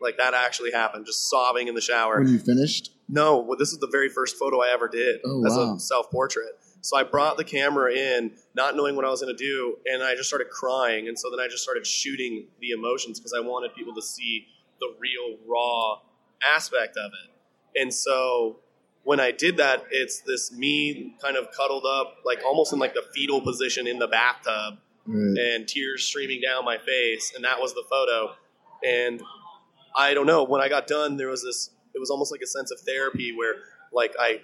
[0.00, 2.18] Like that actually happened, just sobbing in the shower.
[2.18, 2.92] When you finished?
[3.08, 5.74] No, well, this is the very first photo I ever did Oh, as wow.
[5.74, 6.58] a self portrait.
[6.82, 10.02] So I brought the camera in, not knowing what I was going to do, and
[10.02, 11.08] I just started crying.
[11.08, 14.46] And so then I just started shooting the emotions because I wanted people to see
[14.80, 15.98] the real, raw
[16.54, 17.80] aspect of it.
[17.82, 18.60] And so
[19.02, 22.94] when I did that, it's this me kind of cuddled up, like almost in like
[22.94, 25.38] the fetal position in the bathtub, Right.
[25.38, 28.34] and tears streaming down my face, and that was the photo.
[28.84, 29.22] And
[29.96, 31.70] I don't know, when I got done, there was this.
[31.94, 33.54] It was almost like a sense of therapy where,
[33.92, 34.42] like, I,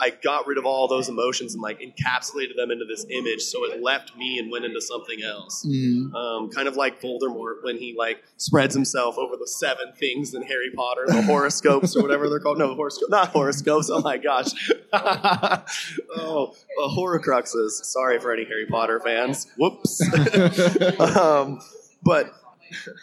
[0.00, 3.64] I got rid of all those emotions and like encapsulated them into this image, so
[3.64, 5.64] it left me and went into something else.
[5.66, 6.14] Mhm.
[6.14, 10.42] Um, kind of like Voldemort when he like spreads himself over the seven things in
[10.42, 12.58] Harry Potter, the horoscopes or whatever they're called.
[12.58, 13.90] No, horoscopes, not horoscopes.
[13.90, 14.48] Oh my gosh.
[14.92, 17.70] oh, uh, horcruxes.
[17.84, 19.46] Sorry for any Harry Potter fans.
[19.56, 20.00] Whoops.
[21.00, 21.60] um,
[22.02, 22.32] but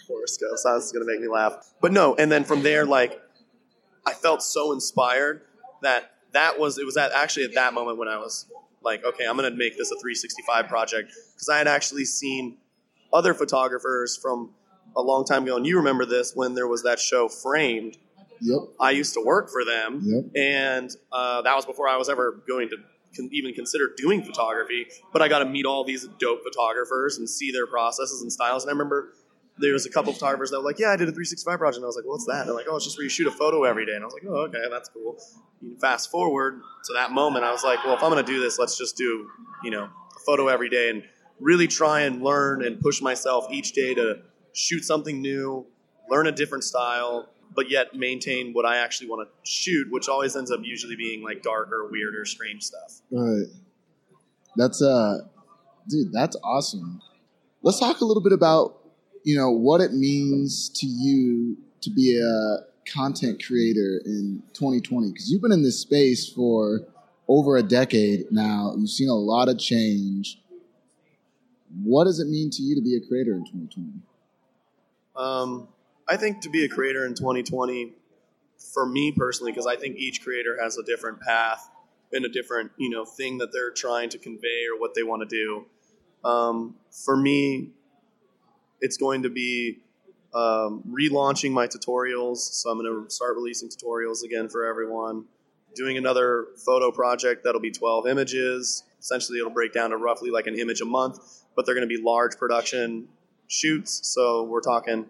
[0.08, 0.64] horoscopes.
[0.64, 1.74] That's going to make me laugh.
[1.82, 3.22] But no, and then from there, like
[4.06, 5.42] I felt so inspired
[5.82, 8.46] that that was it was at actually at that moment when I was
[8.84, 12.58] like, okay, I'm going to make this a 365 project because I had actually seen
[13.12, 14.52] other photographers from
[14.96, 17.98] a long time ago, and you remember this when there was that show Framed.
[18.42, 18.60] Yep.
[18.80, 20.24] I used to work for them, Yep.
[20.36, 22.78] and uh, that was before I was ever going to
[23.16, 24.86] con- even consider doing photography.
[25.14, 28.64] But I got to meet all these dope photographers and see their processes and styles.
[28.64, 29.14] And I remember
[29.58, 31.78] there was a couple of photographers that were like, "Yeah, I did a 365 project."
[31.78, 33.28] And I was like, "What's that?" And they're like, "Oh, it's just where you shoot
[33.28, 35.18] a photo every day." And I was like, "Oh, okay, that's cool."
[35.62, 38.40] You fast forward to that moment, I was like, "Well, if I'm going to do
[38.40, 39.28] this, let's just do
[39.64, 41.04] you know a photo every day and
[41.40, 44.22] really try and learn and push myself each day to
[44.54, 45.66] shoot something new,
[46.10, 50.36] learn a different style." But yet maintain what I actually want to shoot, which always
[50.36, 53.02] ends up usually being like darker, weirder, strange stuff.
[53.10, 53.46] Right.
[54.58, 55.20] That's uh
[55.88, 57.02] dude, that's awesome.
[57.62, 58.78] Let's talk a little bit about,
[59.26, 62.58] you know, what it means to you to be a
[62.90, 66.82] content creator in 2020 because you've been in this space for
[67.28, 68.76] over a decade now.
[68.78, 70.40] You've seen a lot of change.
[71.84, 73.94] What does it mean to you to be a creator in 2020?
[75.16, 75.70] Um,
[76.08, 77.94] I think to be a creator in 2020,
[78.76, 81.68] for me personally, because I think each creator has a different path
[82.14, 85.28] and a different, you know, thing that they're trying to convey or what they want
[85.28, 85.66] to do.
[86.28, 87.72] Um, for me,
[88.82, 89.80] it's going to be
[90.34, 92.38] um, relaunching my tutorials.
[92.38, 95.26] So I'm going to start releasing tutorials again for everyone.
[95.76, 98.84] Doing another photo project that'll be 12 images.
[99.00, 101.20] Essentially, it'll break down to roughly like an image a month,
[101.56, 103.08] but they're going to be large production
[103.48, 104.02] shoots.
[104.04, 105.06] So we're talking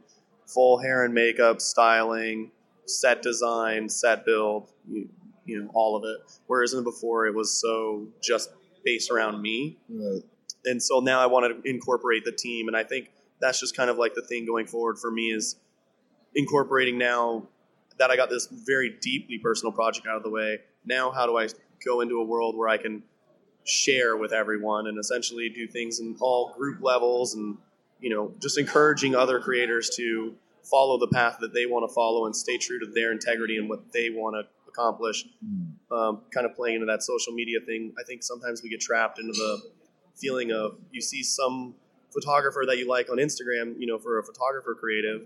[0.48, 2.52] full hair and makeup, styling,
[2.86, 5.08] set design, set build, you,
[5.46, 6.18] you know, all of it.
[6.48, 8.50] Whereas in before, it was so just
[8.84, 10.22] based around me Right.
[10.66, 13.10] and so now I want to incorporate the team, and I think
[13.46, 15.56] that's just kind of like the thing going forward for me is
[16.34, 17.48] incorporating now
[17.98, 20.60] that I got this very deeply personal project out of the way.
[20.86, 21.48] Now, how do I
[21.86, 23.04] go into a world where I can
[23.66, 27.58] share with everyone and essentially do things in all group levels and
[28.00, 32.26] you know just encouraging other creators to follow the path that they want to follow
[32.28, 35.26] and stay true to their integrity and what they want to accomplish
[35.92, 39.18] um, kind of playing into that social media thing i think sometimes we get trapped
[39.18, 39.62] into the
[40.16, 41.74] feeling of you see some
[42.16, 45.22] photographer that you like on instagram you know for a photographer creative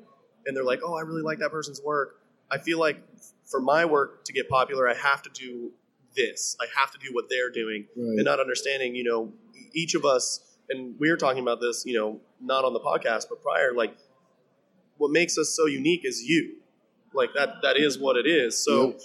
[0.45, 2.21] and they're like oh i really like that person's work
[2.51, 2.97] i feel like
[3.45, 5.71] for my work to get popular i have to do
[6.15, 8.15] this i have to do what they're doing Right.
[8.17, 9.31] and not understanding, you know,
[9.73, 10.23] each of us,
[10.69, 13.95] and we were talking about this, you know, not on the podcast, but prior, like,
[14.97, 16.55] what makes us so unique is you.
[17.13, 18.57] Like, that, that is what it is.
[18.63, 18.99] So, Yep.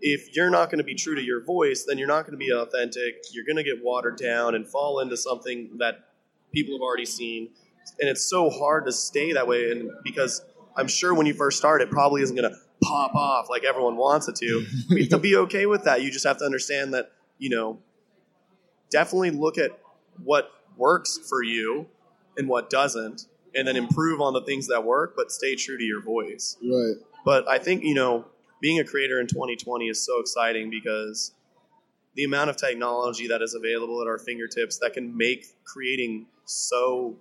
[0.00, 2.44] if you're not going to be true to your voice, then you're not going to
[2.46, 3.16] be authentic.
[3.32, 5.94] You're going to get watered down and fall into something that
[6.52, 7.50] people have already seen.
[8.00, 9.70] And it's so hard to stay that way.
[9.70, 10.42] And because
[10.76, 13.96] I'm sure when you first start, it probably isn't going to pop off like everyone
[13.96, 15.06] wants it to.
[15.10, 17.78] to be okay with that, you just have to understand that, you know,
[18.90, 19.78] definitely look at
[20.22, 21.86] what works for you
[22.36, 25.84] and what doesn't, and then improve on the things that work, but stay true to
[25.84, 26.56] your voice.
[26.62, 26.96] Right.
[27.24, 28.26] But I think, you know,
[28.60, 31.32] being a creator in 2020 is so exciting because
[32.14, 37.18] the amount of technology that is available at our fingertips that can make creating so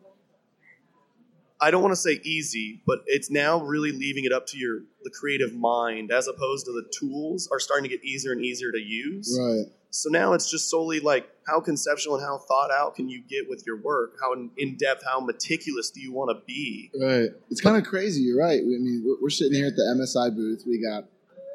[1.60, 4.82] I don't want to say easy, but it's now really leaving it up to your
[5.04, 8.72] the creative mind as opposed to the tools are starting to get easier and easier
[8.72, 9.38] to use.
[9.40, 9.66] Right.
[9.90, 13.50] So now it's just solely like how conceptual and how thought out can you get
[13.50, 14.18] with your work?
[14.22, 16.92] How in depth, how meticulous do you want to be?
[17.00, 17.30] Right.
[17.50, 18.24] It's kind of crazy.
[18.24, 18.60] You're right.
[18.60, 20.64] I mean, we're, we're sitting here at the MSI booth.
[20.68, 21.06] We got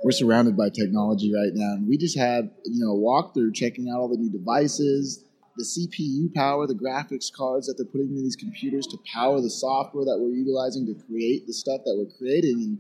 [0.03, 3.91] we're surrounded by technology right now, and we just had you know a walkthrough checking
[3.91, 5.23] out all the new devices,
[5.57, 9.51] the CPU power, the graphics cards that they're putting in these computers to power the
[9.51, 12.79] software that we're utilizing to create the stuff that we're creating, and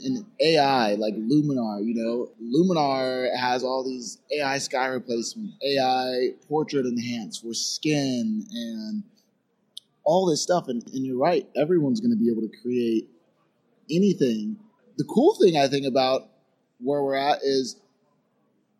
[0.00, 6.86] and AI like Luminar, you know, Luminar has all these AI sky replacement, AI portrait
[6.86, 9.02] enhance for skin, and
[10.04, 10.68] all this stuff.
[10.68, 13.08] And, and you're right, everyone's going to be able to create
[13.90, 14.58] anything.
[14.98, 16.28] The cool thing I think about
[16.78, 17.76] where we're at is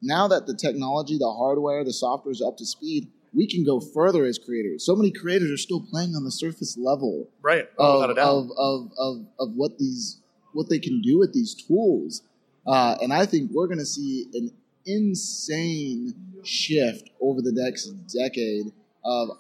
[0.07, 3.81] now that the technology, the hardware, the software is up to speed, we can go
[3.81, 4.85] further as creators.
[4.85, 7.69] So many creators are still playing on the surface level Right.
[7.79, 10.21] of, of, of, of, of what these
[10.53, 12.23] what they can do with these tools.
[12.67, 14.51] Uh, and I think we're going to see an
[14.87, 18.73] insane shift over the next decade
[19.05, 19.31] of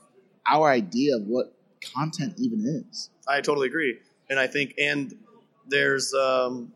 [0.46, 1.54] our idea of what
[1.94, 3.10] content even is.
[3.26, 3.98] I totally agree,
[4.28, 5.14] and I think and
[5.68, 6.72] there's um,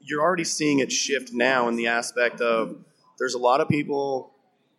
[0.00, 2.76] you're already seeing it shift now in the aspect of
[3.18, 4.32] there's a lot of people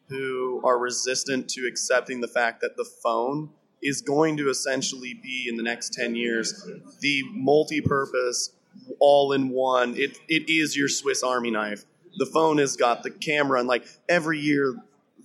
[0.09, 3.49] who are resistant to accepting the fact that the phone
[3.81, 6.67] is going to essentially be in the next 10 years
[7.01, 8.51] the multi-purpose
[8.99, 9.95] all-in-one.
[9.95, 11.85] It, it is your swiss army knife.
[12.17, 14.75] The phone has got the camera and like every year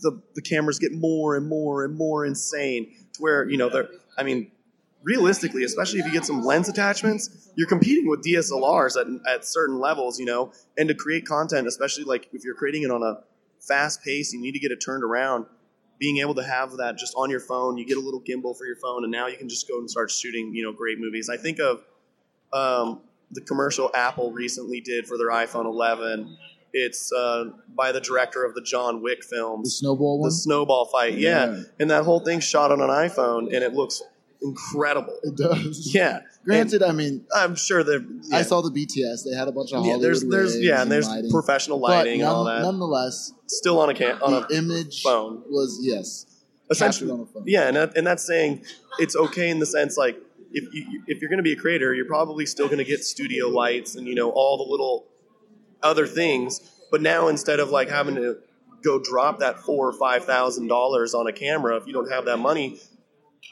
[0.00, 3.88] the, the cameras get more and more and more insane to where you know they're
[4.16, 4.50] i mean
[5.02, 9.78] realistically, especially if you get some lens attachments, you're competing with DSLRs at, at certain
[9.78, 13.20] levels, you know, and to create content, especially like if you're creating it on a
[13.60, 15.46] fast pace, you need to get it turned around.
[15.98, 18.64] Being able to have that just on your phone, you get a little gimbal for
[18.66, 21.28] your phone, and now you can just go and start shooting, you know, great movies.
[21.28, 21.82] I think of
[22.52, 26.36] um, the commercial Apple recently did for their iPhone 11.
[26.72, 31.14] It's uh, by the director of the John Wick films, The snowball the snowball fight.
[31.14, 31.62] yeah, Yeah.
[31.80, 34.02] and that whole thing shot on an iPhone, and it looks
[34.42, 35.18] incredible.
[35.22, 35.94] It does.
[35.94, 38.38] Yeah, Granted, I mean, I'm sure that yeah.
[38.38, 39.24] I saw the BTS.
[39.24, 41.30] They had a bunch of yeah, Hollywood there's there's yeah, and there's lighting.
[41.30, 42.62] professional lighting and all that.
[42.62, 45.42] Nonetheless, Still on a can on the a image phone.
[45.48, 46.26] was yes,
[46.70, 47.10] essentially.
[47.10, 47.42] on a phone.
[47.46, 48.64] Yeah, and that, and that's saying
[48.98, 50.16] it's okay in the sense like
[50.52, 53.04] if you if you're going to be a creator, you're probably still going to get
[53.04, 55.06] studio lights and you know all the little
[55.82, 56.60] other things.
[56.90, 58.38] But now instead of like having to
[58.82, 62.24] go drop that four or five thousand dollars on a camera, if you don't have
[62.24, 62.80] that money,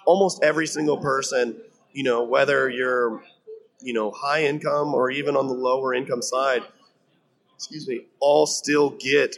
[0.06, 1.56] almost every single person,
[1.92, 3.22] you know, whether you're
[3.80, 6.62] you know high income or even on the lower income side,
[7.54, 9.36] excuse me, all still get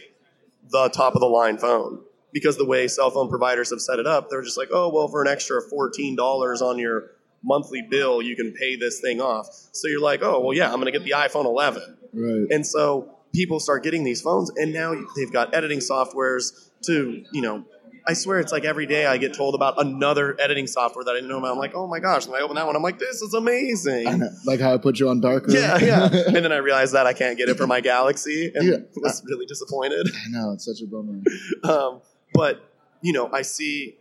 [0.71, 2.01] the top of the line phone
[2.33, 5.09] because the way cell phone providers have set it up, they're just like, oh well,
[5.09, 7.11] for an extra fourteen dollars on your
[7.43, 9.47] monthly bill, you can pay this thing off.
[9.73, 12.47] So you're like, oh well, yeah, I'm going to get the iPhone 11, Right.
[12.51, 17.41] and so people start getting these phones, and now they've got editing softwares to, you
[17.43, 17.65] know.
[18.07, 21.15] I swear it's like every day I get told about another editing software that I
[21.15, 21.53] didn't know about.
[21.53, 22.27] I'm like, oh my gosh.
[22.27, 24.23] And I open that one, I'm like, this is amazing.
[24.45, 25.57] Like how I put you on Darkroom.
[25.57, 26.05] Yeah, yeah.
[26.27, 28.77] and then I realized that I can't get it for my Galaxy and Yeah.
[28.97, 30.09] was really disappointed.
[30.09, 31.21] I know it's such a bummer.
[31.65, 32.01] Um,
[32.33, 33.97] but you know, I see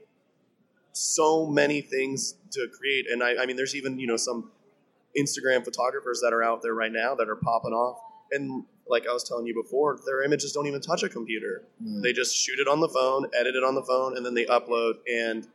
[0.94, 4.52] so many things to create, and I, I mean, there's even you know some
[5.18, 8.00] Instagram photographers that are out there right now that are popping off,
[8.32, 11.64] and like I was telling you before, their images don't even touch a computer.
[11.80, 12.00] Yeah.
[12.02, 14.46] They just shoot it on the phone, edit it on the phone, and then they
[14.46, 15.48] upload, and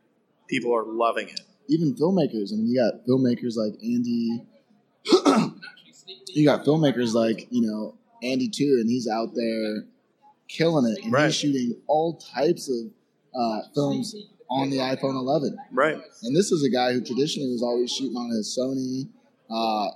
[0.47, 1.41] people are loving it.
[1.67, 2.53] Even filmmakers.
[2.53, 4.45] I mean, you got filmmakers like Andy.
[6.33, 9.85] you got filmmakers like you know Andy To, and he's out there
[10.47, 11.25] killing it, and Right.
[11.25, 12.91] he's shooting all types of
[13.39, 14.15] uh, films
[14.49, 15.57] on the iPhone 11.
[15.71, 15.97] Right.
[16.23, 19.09] And this is a guy who traditionally was always shooting on his Sony
[19.49, 19.89] uh,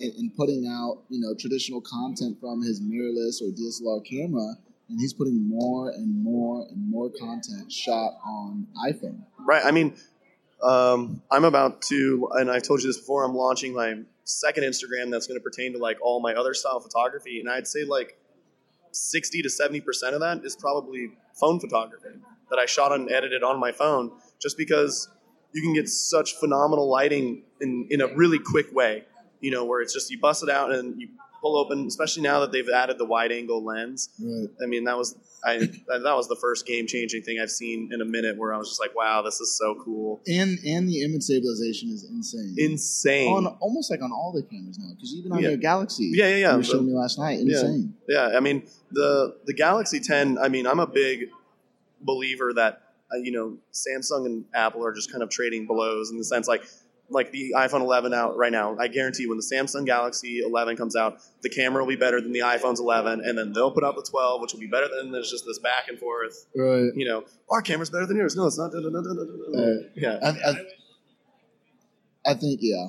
[0.00, 4.54] and, putting out, you know, traditional content from his mirrorless or DSLR camera.
[4.88, 9.22] And he's putting more and more and more content shot on iPhone.
[9.38, 9.64] Right.
[9.64, 9.96] I mean,
[10.62, 13.24] um, I'm about to, and I've told you this before.
[13.24, 16.80] I'm launching my second Instagram that's going to pertain to like all my other style
[16.80, 18.18] photography, and I'd say like
[18.92, 22.18] 60 to 70 percent of that is probably phone photography
[22.50, 25.08] that I shot and edited on my phone, just because
[25.52, 29.04] you can get such phenomenal lighting in in a really quick way.
[29.46, 31.08] You know, where it's just you bust it out and you
[31.42, 34.08] pull open, especially now that they've added the wide angle lens.
[34.18, 34.48] Right.
[34.62, 35.08] I mean, that was
[35.44, 35.58] I
[36.04, 38.68] that was the first game changing thing I've seen in a minute where I was
[38.70, 42.54] just like, wow, this is so cool, And and the image stabilization is insane.
[42.58, 43.28] insane.
[43.36, 45.50] on almost like on all the cameras now, because even on Yeah.
[45.50, 46.50] your Galaxy, Yeah, yeah, yeah.
[46.52, 47.60] you were showing me last night, Yeah.
[47.60, 47.94] insane.
[48.08, 48.58] Yeah, I mean
[48.90, 50.38] the the Galaxy 10.
[50.38, 51.16] I mean, I'm a big
[52.00, 52.72] believer that
[53.12, 56.48] uh, you know Samsung and Apple are just kind of trading blows in the sense
[56.48, 56.64] like
[57.08, 58.76] like the iPhone 11 out right now.
[58.78, 62.20] I guarantee you when the Samsung Galaxy 11 comes out, the camera will be better
[62.20, 64.88] than the iPhone's 11, and then they'll put out the 12, which will be better
[64.88, 66.46] than there's just this back and forth.
[66.56, 66.90] Right.
[66.94, 68.36] You know, our camera's better than yours.
[68.36, 68.72] No, it's not.
[68.72, 69.66] Da, da, da, da, da, da.
[69.66, 69.90] Right.
[69.94, 70.18] Yeah.
[70.22, 72.88] I, I, I think yeah.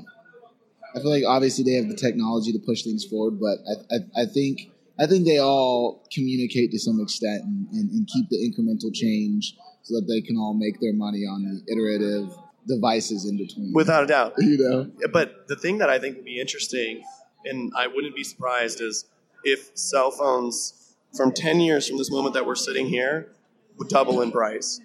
[0.95, 4.23] I feel like obviously they have the technology to push things forward, but I, I,
[4.23, 8.37] I think I think they all communicate to some extent and, and, and keep the
[8.37, 12.35] incremental change so that they can all make their money on the iterative
[12.67, 13.73] devices in between.
[13.73, 14.33] Without a doubt.
[14.37, 17.03] you know, But the thing that I think would be interesting,
[17.45, 19.05] and I wouldn't be surprised, is
[19.43, 23.31] if cell phones from 10 years from this moment that we're sitting here
[23.77, 24.81] would double in price,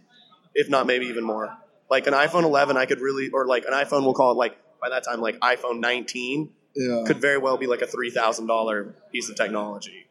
[0.55, 1.57] if not maybe even more.
[1.91, 4.57] Like an iPhone 11, I could really, or like an iPhone, we'll call it like
[4.81, 9.29] by that time, like iPhone 19 yeah, could very well be like a $3,000 piece
[9.29, 10.07] of technology.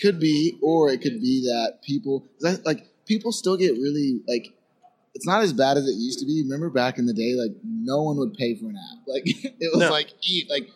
[0.00, 2.24] could be, or it could be that people,
[2.64, 4.54] like people still get really like.
[5.14, 6.42] It's not as bad as it used to be.
[6.42, 8.98] Remember back in the day, like no one would pay for an app.
[9.06, 9.90] Like it was No.
[9.90, 10.68] like eat like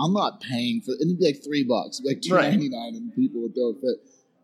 [0.00, 2.52] I'm not paying for it'd be like three bucks, like two Right.
[2.54, 3.98] and people would throw a fit.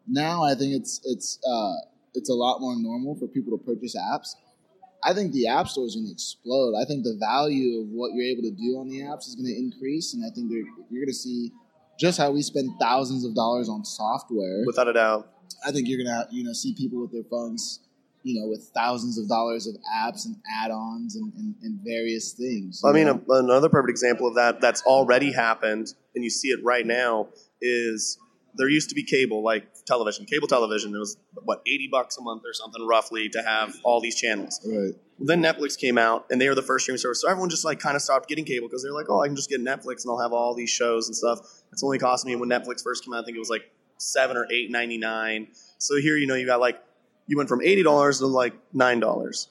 [0.08, 1.74] Now I think it's it's uh
[2.14, 4.34] it's a lot more normal for people to purchase apps.
[5.04, 6.74] I think the app store is going to explode.
[6.74, 9.46] I think the value of what you're able to do on the apps is going
[9.46, 11.52] to increase, and I think you're going to see
[12.00, 14.64] just how we spend thousands of dollars on software.
[14.66, 15.30] Without a doubt.
[15.64, 17.80] I think you're gonna you know see people with their phones,
[18.26, 22.82] you know, with thousands of dollars of apps and add-ons and, and, and various things.
[22.84, 26.58] I mean, a, another perfect example of that that's already happened, and you see it
[26.64, 27.28] right now,
[27.60, 28.18] is
[28.56, 30.92] there used to be cable, like television, cable television.
[30.92, 34.60] It was what eighty bucks a month or something, roughly, to have all these channels.
[34.66, 37.64] right, Then Netflix came out, and they were the first streaming service, so everyone just
[37.64, 40.02] like kind of stopped getting cable because they're like, oh, I can just get Netflix
[40.02, 41.38] and I'll have all these shows and stuff.
[41.70, 43.22] It's only cost me when Netflix first came out.
[43.22, 45.46] I think it was like seven or eight ninety nine.
[45.78, 46.80] So here, you know, you got like
[47.26, 49.48] you went from eighty dollars to like nine dollars.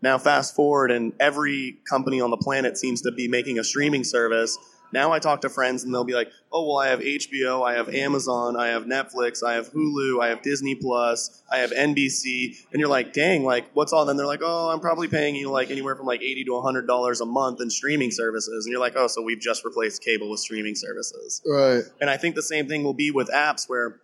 [0.00, 4.04] Now fast forward, and every company on the planet seems to be making a streaming
[4.04, 4.56] service.
[4.90, 7.74] Now I talk to friends, and they'll be like, "Oh, well, I have HBO, I
[7.74, 12.56] have Amazon, I have Netflix, I have Hulu, I have Disney Plus, I have NBC,"
[12.72, 15.50] and you're like, "Dang, like what's all?" Then they're like, "Oh, I'm probably paying you
[15.50, 18.80] like anywhere from like eighty to hundred dollars a month in streaming services," and you're
[18.80, 22.42] like, "Oh, so we've just replaced cable with streaming services." right, And I think the
[22.42, 24.00] same thing will be with apps where,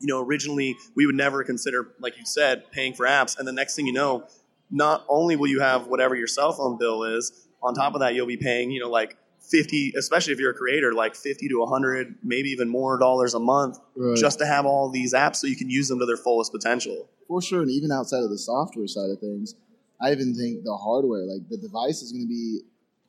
[0.00, 3.38] you know, originally we would never consider, like you said, paying for apps.
[3.38, 4.26] And the next thing you know,
[4.70, 8.14] not only will you have whatever your cell phone bill is, on top of that,
[8.14, 9.16] you'll be paying, you know, like
[9.50, 13.40] 50, especially if you're a creator, like 50 to 100, maybe even more dollars a
[13.40, 14.16] month right.
[14.16, 17.08] just to have all these apps so you can use them to their fullest potential.
[17.28, 17.62] for sure.
[17.62, 19.54] And even outside of the software side of things,
[20.00, 22.60] I even think the hardware, like the device, is going to be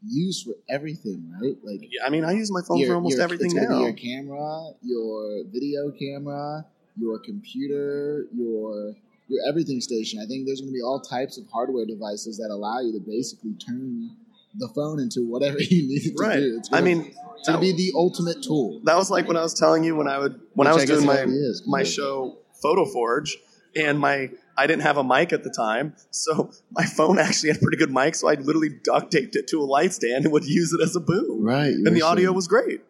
[0.05, 1.55] used for everything, right?
[1.63, 3.79] Like Yeah, I mean, I use my phone your- for almost your- everything now.
[3.79, 6.65] Your camera, your video camera,
[6.97, 8.93] your computer, your
[9.27, 10.19] your everything station.
[10.21, 12.99] I think there's going to be all types of hardware devices that allow you to
[12.99, 14.09] basically turn
[14.55, 16.35] the phone into whatever you need it to right.
[16.39, 16.55] do.
[16.57, 18.81] It's I gonna, mean, it's going to be the ultimate tool.
[18.83, 20.95] that was like when I was telling you when I would when I was guess
[21.01, 23.37] doing my is, my show Photo Forge,
[23.75, 27.57] and my I didn't have a mic at the time, so my phone actually had
[27.57, 28.15] a pretty good mic.
[28.15, 30.95] So I literally duct taped it to a light stand and would use it as
[30.97, 31.73] a boom, Right.
[31.73, 32.81] and the audio was great.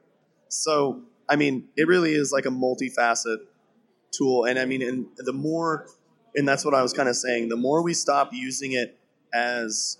[0.49, 3.37] So I mean, it really is like a multifaceted
[4.11, 5.87] tool, and I mean, and the more,
[6.35, 7.49] and that's what I was kind of saying.
[7.49, 8.97] The more we stop using it
[9.33, 9.97] as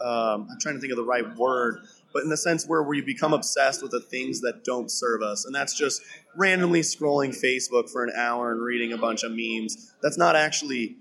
[0.00, 1.80] um, I'm trying to think of the right word,
[2.12, 5.44] but in the sense where we become obsessed with the things that don't serve us,
[5.44, 6.02] and that's just
[6.36, 9.92] randomly scrolling Facebook for an hour and reading a bunch of memes.
[10.02, 10.96] That's not actually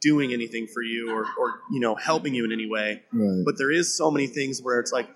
[0.00, 3.02] doing anything for you or, or you know helping you in any way.
[3.12, 3.42] Right.
[3.44, 5.08] But there is so many things where it's like,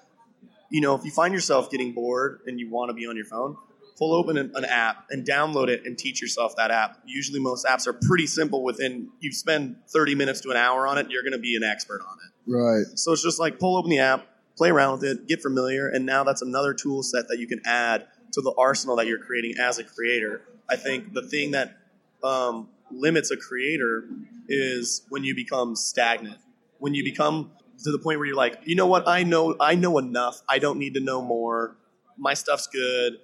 [0.70, 3.26] you know, if you find yourself getting bored and you want to be on your
[3.26, 3.56] phone,
[3.98, 6.98] pull open an, an app and download it and teach yourself that app.
[7.04, 8.62] Usually, most apps are pretty simple.
[8.62, 11.64] Within you spend 30 minutes to an hour on it, you're going to be an
[11.64, 12.50] expert on it.
[12.50, 12.86] Right.
[12.98, 14.26] So it's just like pull open the app,
[14.56, 17.60] play around with it, get familiar, and now that's another tool set that you can
[17.64, 20.42] add to the arsenal that you're creating as a creator.
[20.68, 21.76] I think the thing that
[22.22, 24.04] um, limits a creator
[24.48, 26.38] is when you become stagnant.
[26.78, 27.50] When you become
[27.84, 30.42] to the point where you're like, you know what, I know, I know enough.
[30.48, 31.76] I don't need to know more.
[32.16, 33.18] My stuff's good,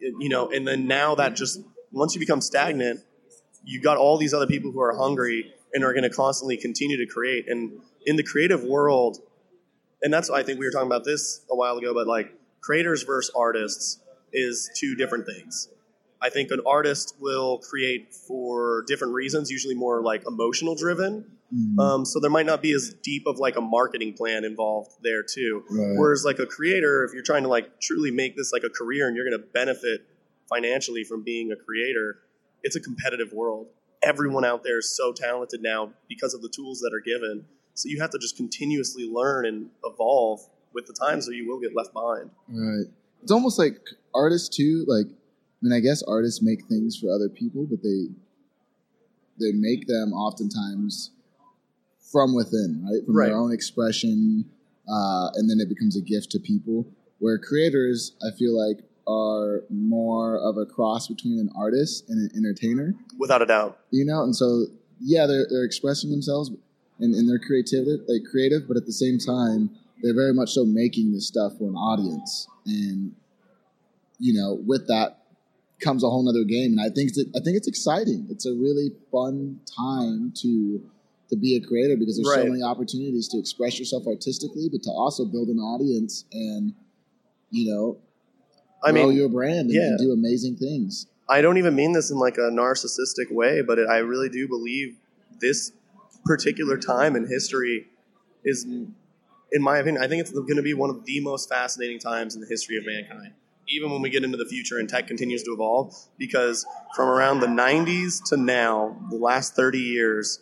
[0.00, 0.50] you know.
[0.50, 1.60] And then now that just
[1.92, 3.00] once you become stagnant,
[3.64, 6.96] you got all these other people who are hungry and are going to constantly continue
[6.96, 7.48] to create.
[7.48, 9.18] And in the creative world,
[10.02, 13.02] and that's I think we were talking about this a while ago, but like creators
[13.02, 14.00] versus artists
[14.32, 15.68] is two different things.
[16.20, 21.35] I think an artist will create for different reasons, usually more like emotional driven.
[21.54, 21.78] Mhm.
[21.78, 25.22] Um, so there might not be as deep of like a marketing plan involved there
[25.22, 25.62] too.
[25.70, 25.96] right.
[25.96, 29.06] Whereas like a creator, if you're trying to like truly make this like a career
[29.06, 30.06] and you're going to benefit
[30.48, 32.18] financially from being a creator,
[32.62, 33.68] it's a competitive world.
[34.02, 37.44] Everyone out there is so talented now because of the tools that are given.
[37.74, 40.40] So you have to just continuously learn and evolve
[40.72, 42.30] with the times, or you will get left behind.
[42.48, 42.86] Right.
[43.22, 43.80] It's almost like
[44.14, 44.84] artists too.
[44.86, 48.06] Like, I mean, I guess artists make things for other people, but they
[49.38, 51.10] they make them oftentimes
[52.12, 53.04] from within, right?
[53.04, 53.26] From Right.
[53.28, 54.44] their own expression,
[54.88, 56.86] uh, and then it becomes a gift to people.
[57.18, 62.36] Where creators, I feel like, are more of a cross between an artist and an
[62.36, 62.94] entertainer.
[63.18, 63.78] Without a doubt.
[63.90, 64.66] You know, and so
[65.00, 66.50] yeah, they're they're expressing themselves
[67.00, 69.70] in, in their creativity, like creative, but at the same time,
[70.02, 73.14] they're very much so making this stuff for an audience, and
[74.18, 75.22] you know, with that
[75.80, 78.26] comes a whole nother game, and I think it's, I think it's exciting.
[78.30, 80.80] It's a really fun time to
[81.30, 84.90] to be a creator because there's so many opportunities to express yourself artistically, but to
[84.90, 86.74] also build an audience and
[87.50, 87.98] you know
[88.84, 89.82] I grow mean, your brand and, yeah.
[89.82, 91.06] and do amazing things.
[91.28, 94.46] I don't even mean this in like a narcissistic way, but it, I really do
[94.46, 94.96] believe
[95.40, 95.72] this
[96.24, 97.86] particular time in history
[98.44, 98.94] is, in
[99.58, 102.40] my opinion, I think it's going to be one of the most fascinating times in
[102.40, 103.32] the history of mankind.
[103.68, 106.64] Even when we get into the future and tech continues to evolve, because
[106.94, 110.40] from around the 90s to now, the last 30 years,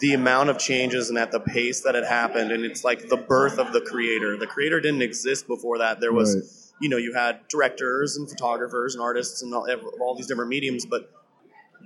[0.00, 3.16] the amount of changes and at the pace that it happened, and it's like the
[3.16, 4.36] birth of the creator.
[4.36, 6.00] The creator didn't exist before that.
[6.00, 6.44] There was Right.
[6.80, 9.66] you know, you had directors and photographers and artists and all,
[10.00, 11.10] all these different mediums, but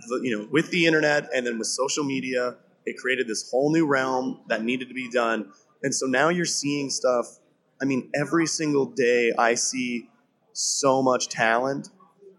[0.09, 2.57] the, you know, with the internet and then with social media,
[2.87, 5.51] it created this whole new realm that needed to be done.
[5.83, 7.39] And so now you're seeing stuff.
[7.83, 10.09] I mean, every single day I see
[10.53, 11.89] so much talent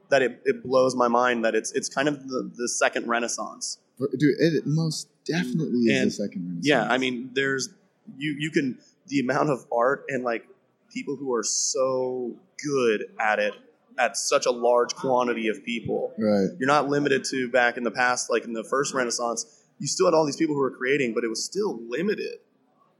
[0.10, 3.80] that it, it blows my mind that it's it's kind of the, the second renaissance.
[4.00, 6.68] Dude, it most definitely is And- the second renaissance.
[6.68, 7.70] Yeah, I mean, there's
[8.18, 10.46] you you can the amount of art and like
[10.94, 13.54] people who are so good at it
[13.98, 16.14] at such a large quantity of people.
[16.18, 16.50] right.
[16.60, 19.46] You're not limited to back in the past, like in the first Renaissance.
[19.80, 22.40] You still had all these people who were creating, but it was still limited.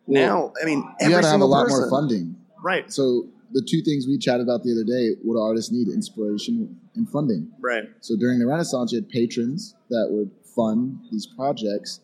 [0.08, 2.36] now, I mean, You got to have a lot person, more funding.
[2.64, 5.88] Right, So the two things we chatted about the other day: what artists need?
[5.88, 7.52] Inspiration and funding.
[7.60, 12.00] right, So during the Renaissance, you had patrons that would fund these projects.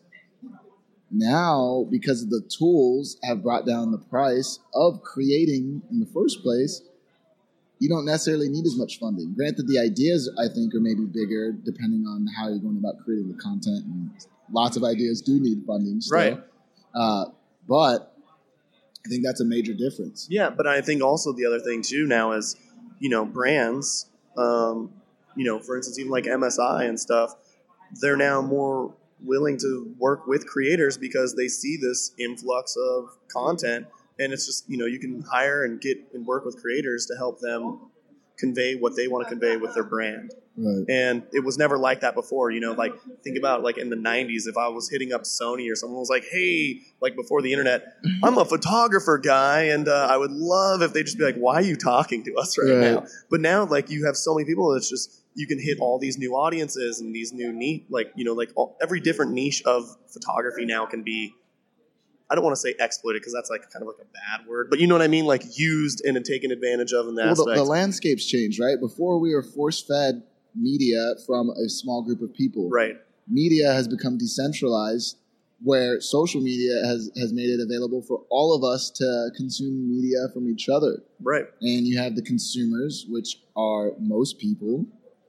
[1.12, 6.42] Now, because of the tools have brought down the price of creating in the first
[6.42, 6.80] place,
[7.78, 9.34] you don't necessarily need as much funding.
[9.34, 13.28] Granted, the ideas I think are maybe bigger depending on how you're going about creating
[13.28, 14.10] the content, and
[14.50, 16.00] lots of ideas do need funding.
[16.00, 16.18] Still.
[16.18, 16.40] Right.
[16.94, 17.24] Uh,
[17.68, 18.16] but
[19.04, 20.28] I think that's a major difference.
[20.30, 22.56] Yeah, but I think also the other thing too now is,
[23.00, 24.06] you know, brands,
[24.36, 24.92] um,
[25.36, 27.34] you know, for instance, even like MSI and stuff,
[28.00, 28.94] they're now more
[29.24, 33.86] willing to work with creators because they see this influx of content,
[34.18, 37.16] and it's just you know you can hire and get and work with creators to
[37.16, 37.80] help them
[38.38, 40.84] convey what they want to convey with their brand Right.
[40.88, 42.92] and it was never like that before you know like
[43.24, 46.10] think about like in the 90s if i was hitting up sony or someone was
[46.10, 50.82] like hey like before the internet i'm a photographer guy and uh, i would love
[50.82, 52.80] if they just be like why are you talking to us right, Right.
[52.94, 55.98] now but now like you have so many people it's just you can hit all
[55.98, 59.62] these new audiences and these new neat like you know like all, every different niche
[59.64, 61.34] of photography now can be
[62.32, 64.70] I don't want to say exploited because that's like kind of like a bad word,
[64.70, 67.34] but you know what I mean, like used and taken advantage of in that Well,
[67.34, 68.80] the, the landscape's changed, right?
[68.80, 70.22] Before we were force fed
[70.54, 72.70] media from a small group of people.
[72.70, 72.96] right,
[73.28, 75.18] Media has become decentralized,
[75.62, 80.18] where social media has, has made it available for all of us to consume media
[80.32, 81.02] from each other.
[81.20, 84.86] right, And you have the consumers, which are most people,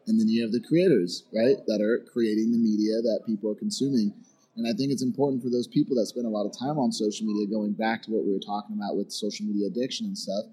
[0.08, 3.56] and then you have the creators, right, that are creating the media that people are
[3.56, 4.14] consuming.
[4.56, 6.92] And I think it's important for those people that spend a lot of time on
[6.92, 10.18] social media, going back to what we were talking about with social media addiction and
[10.18, 10.46] stuff.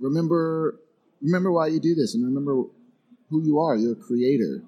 [0.00, 0.80] Remember,
[1.20, 2.64] remember why you do this, and remember
[3.28, 3.76] who you are.
[3.76, 4.62] You're a creator.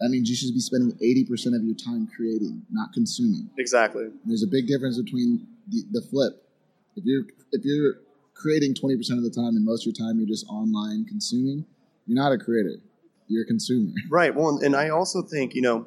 [0.00, 3.50] That means you should be spending eighty percent of your time creating, not consuming.
[3.58, 4.04] exactly.
[4.04, 6.42] And there's a big difference between the, the flip.
[6.96, 7.94] If you're if you're
[8.34, 11.64] creating twenty percent of the time, and most of your time you're just online consuming,
[12.06, 12.76] you're not a creator.
[13.28, 13.92] You're a consumer.
[14.10, 14.34] Right.
[14.34, 15.86] Well, and I also think you know,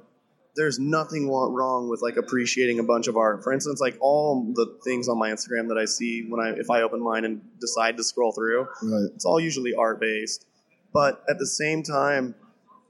[0.55, 3.43] there's nothing wrong with like appreciating a bunch of art.
[3.43, 6.69] For instance, like all the things on my Instagram that I see when I if
[6.69, 9.09] I open mine and decide to scroll through, Right.
[9.15, 10.45] it's all usually art based.
[10.93, 12.35] But at the same time,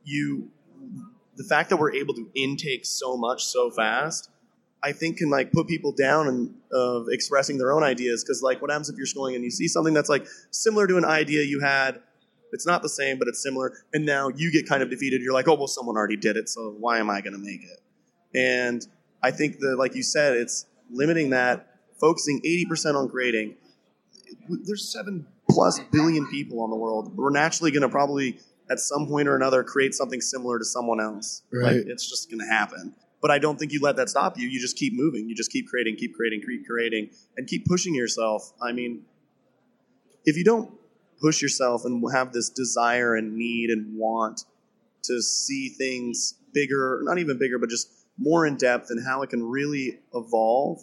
[0.04, 0.50] you
[1.36, 4.30] the fact that we're able to intake so much so fast,
[4.84, 8.24] I think can like put people down and of expressing their own ideas.
[8.24, 10.97] Because like, what happens if you're scrolling and you see something that's like similar to
[10.97, 12.02] an idea you had?
[12.52, 15.22] It's not the same, but it's similar, and now you get kind of defeated.
[15.22, 17.62] You're like, oh well, someone already did it, so why am I going to make
[17.64, 17.80] it?
[18.38, 18.86] And
[19.22, 21.68] I think that, like you said, it's limiting that,
[22.00, 23.56] focusing 80% on grading.
[24.47, 27.16] There's seven plus billion people on the world.
[27.18, 28.39] We're naturally going to probably,
[28.70, 31.41] at some point or another, create something similar to someone else.
[31.52, 31.78] Right.
[31.78, 32.95] Like, it's just going to happen.
[33.22, 34.47] but I don't think you let that stop you.
[34.47, 35.28] You just keep moving.
[35.28, 38.54] You just keep creating, keep creating, keep creating, and keep pushing yourself.
[38.62, 39.04] I mean,
[40.26, 40.72] if you don't
[41.20, 44.45] push yourself and have this desire and need and want
[45.03, 49.30] to see things bigger, not even bigger, but just more in depth and how it
[49.30, 50.80] can really evolve,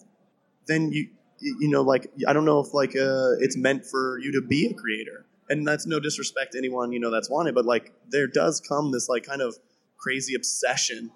[0.66, 1.08] then you
[1.38, 4.66] you know like I don't know if like uh, it's meant for you to be
[4.66, 5.26] a creator.
[5.48, 8.90] And that's no disrespect to anyone you know that's wanted, but like there does come
[8.90, 9.56] this like kind of
[9.96, 11.10] crazy obsession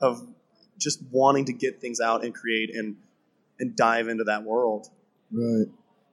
[0.00, 0.26] of
[0.78, 2.96] just wanting to get things out and create and
[3.58, 4.88] and dive into that world.
[5.30, 5.66] Right.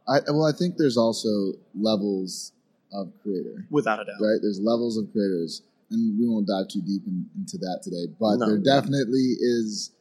[0.09, 2.51] I well, I think there's also levels
[2.91, 3.65] of creator.
[3.69, 4.15] Without a doubt.
[4.19, 4.39] Right.
[4.41, 8.07] There's levels of creators, and we won't dive too deep in, into that today.
[8.19, 8.47] But No.
[8.47, 9.91] there definitely is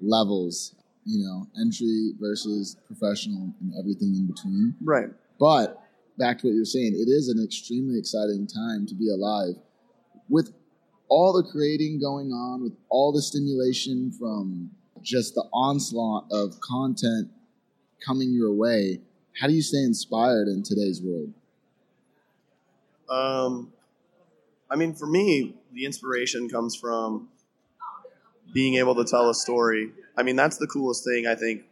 [0.00, 0.74] levels.
[1.06, 4.74] You know, entry versus professional and everything in between.
[4.82, 5.08] Right.
[5.38, 5.80] But
[6.18, 9.54] back to what you're saying, it is an extremely exciting time to be alive
[10.28, 10.52] with
[11.08, 14.70] all the creating going on, with all the stimulation from
[15.02, 17.30] just the onslaught of content
[18.04, 19.00] coming your way.
[19.40, 21.32] How do you stay inspired in today's world?
[23.08, 23.72] Um,
[24.70, 27.30] I mean, for me, the inspiration comes from
[28.52, 29.92] being able to tell a story.
[30.14, 31.62] I mean, that's the coolest thing, I think.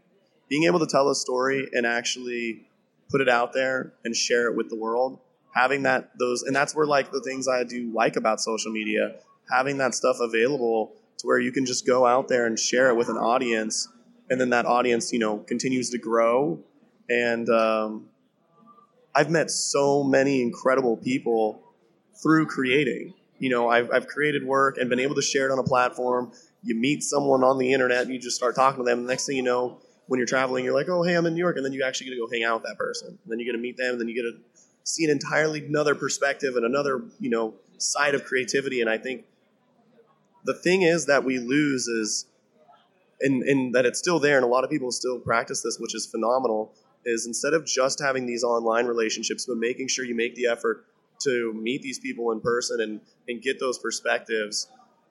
[0.49, 2.67] Being able to tell a story and actually
[3.11, 5.19] put it out there and share it with the world.
[5.55, 9.17] Having that, those, and that's where like the things I do like about social media,
[9.51, 12.97] having that stuff available to where you can just go out there and share it
[12.97, 13.89] with an audience.
[14.31, 16.65] And then that audience, you know, continues to grow.
[17.09, 18.09] And, um,
[19.15, 21.61] I've met so many incredible people
[22.23, 23.15] through creating.
[23.41, 26.31] You know, I've, I've created work and been able to share it on a platform.
[26.63, 29.03] You meet someone on the internet and you just start talking to them.
[29.03, 31.41] The next thing you know, when you're traveling, you're like, oh, hey, I'm in New
[31.41, 31.57] York.
[31.57, 33.09] And then you actually get to go hang out with that person.
[33.09, 34.39] And then you get to meet them and then you get to
[34.85, 38.81] see an entirely another perspective and another, you know, side of creativity.
[38.81, 39.25] And I think
[40.45, 42.27] the thing is that we lose is,
[43.21, 45.95] and, and that it's still there and a lot of people still practice this, which
[45.95, 46.73] is phenomenal,
[47.09, 50.85] is instead of just having these online relationships, but making sure you make the effort
[51.23, 54.69] to meet these people in person and, and get those perspectives,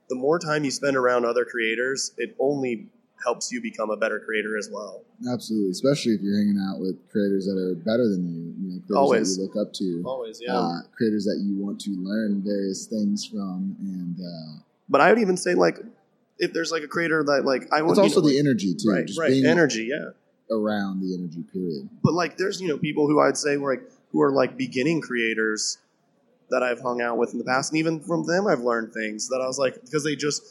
[0.10, 2.88] the more time you spend around other creators, it only
[3.24, 5.04] helps you become a better creator as well.
[5.32, 8.80] Absolutely, especially if you're hanging out with creators that are better than you, you know,
[8.86, 9.36] creators Always.
[9.36, 10.56] that you look up to, Always, yeah.
[10.56, 15.20] uh, creators that you want to learn various things from, and uh, but I would
[15.20, 15.80] even say like
[16.38, 18.92] if there's like a creator that like I want it's also know, the energy too,
[18.92, 20.12] right, just right, being energy, yeah.
[20.52, 21.44] Around the energy.
[21.52, 21.90] Period.
[22.04, 25.02] But like there's you know people who I'd say were like who are like beginning
[25.02, 25.78] creators
[26.50, 29.28] that I've hung out with in the past, and even from them I've learned things
[29.30, 30.42] that I was like because they just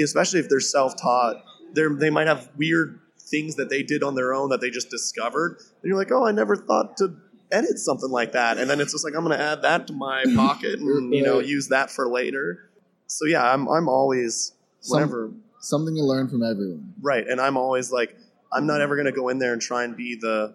[0.00, 1.36] especially if they're self-taught,
[1.74, 4.90] they they might have weird things that they did on their own that they just
[4.90, 7.16] discovered, and you're like, oh, I never thought to
[7.50, 9.92] edit something like that, and then it's just like I'm going to add that to
[9.92, 12.70] my pocket and you know use that for later.
[13.06, 16.94] So yeah, I'm I'm always Some- Something to learn from everyone.
[17.02, 18.16] right, and I'm always like
[18.52, 20.54] I'm not ever going to go in there and try and be the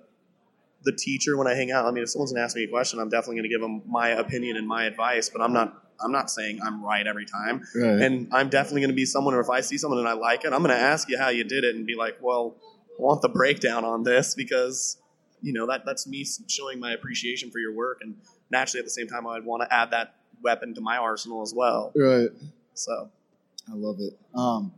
[0.84, 1.86] the teacher when I hang out.
[1.86, 3.62] I mean, if someone's going to ask me a question, I'm definitely going to give
[3.62, 7.26] them my opinion and my advice, but I'm not I'm not saying I'm right every
[7.26, 7.64] time.
[7.76, 8.02] Right.
[8.02, 10.46] And I'm definitely going to be someone, or if I see someone and I like
[10.46, 12.56] it, I'm going to ask you how you did it and be like, well,
[12.98, 14.98] I want the breakdown on this because,
[15.42, 18.00] you know, that that's me showing my appreciation for your work.
[18.02, 18.16] And
[18.50, 21.54] naturally, at the same time, I'd want to add that weapon to my arsenal as
[21.56, 21.92] well.
[21.96, 22.30] right.
[22.74, 23.10] So,
[23.68, 24.14] I love it.
[24.36, 24.72] Um,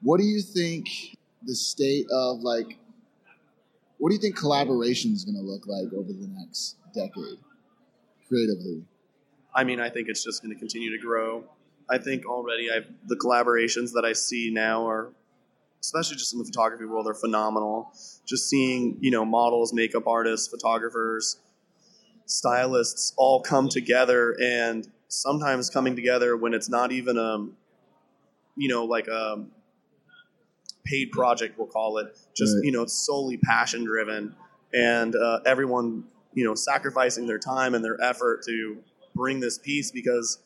[0.00, 2.78] what do you think the state of like?
[3.98, 7.38] What do you think collaboration is going to look like over the next decade,
[8.26, 8.84] creatively?
[9.54, 11.44] I mean, I think it's just going to continue to grow.
[11.88, 15.12] I think already I've, the collaborations that I see now are,
[15.80, 17.92] especially just in the photography world, are phenomenal.
[18.26, 21.38] Just seeing, you know, models, makeup artists, photographers,
[22.26, 27.46] stylists all come together and sometimes coming together when it's not even a,
[28.56, 29.44] you know, like a
[30.84, 32.16] paid project, we'll call it.
[32.34, 32.64] Just, Right.
[32.64, 34.34] you know, it's solely passion driven
[34.74, 36.04] and uh, everyone,
[36.34, 38.78] you know, sacrificing their time and their effort to
[39.14, 40.38] bring this piece because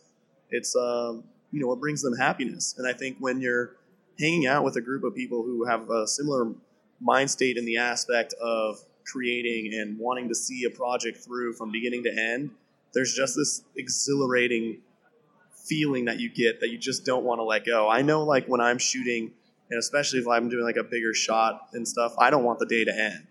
[0.51, 3.77] it's um, you know it brings them happiness and i think when you're
[4.19, 6.53] hanging out with a group of people who have a similar
[7.01, 11.71] mind state in the aspect of creating and wanting to see a project through from
[11.71, 12.51] beginning to end
[12.93, 14.79] there's just this exhilarating
[15.69, 18.47] feeling that you get that you just don't want to let go i know like
[18.47, 19.31] when i'm shooting
[19.71, 22.67] and especially if i'm doing like a bigger shot and stuff i don't want the
[22.67, 23.27] day to end.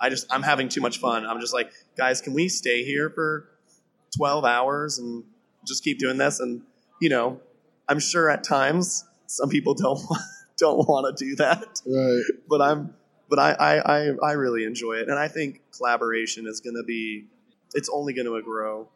[0.00, 1.24] I just i'm having too much fun.
[1.24, 3.48] I'm just like guys can we stay here for
[4.16, 5.24] 12 hours and
[5.66, 6.40] just keep doing this?
[6.40, 6.62] And
[7.00, 7.40] you know
[7.88, 10.00] i'm sure at times some people don't
[10.58, 11.80] don't want to do that.
[11.86, 12.22] Right.
[12.48, 12.94] but i'm
[13.28, 15.08] but I, I i i really enjoy it.
[15.08, 17.26] And i think collaboration is going to be
[17.74, 18.88] it's only going to grow.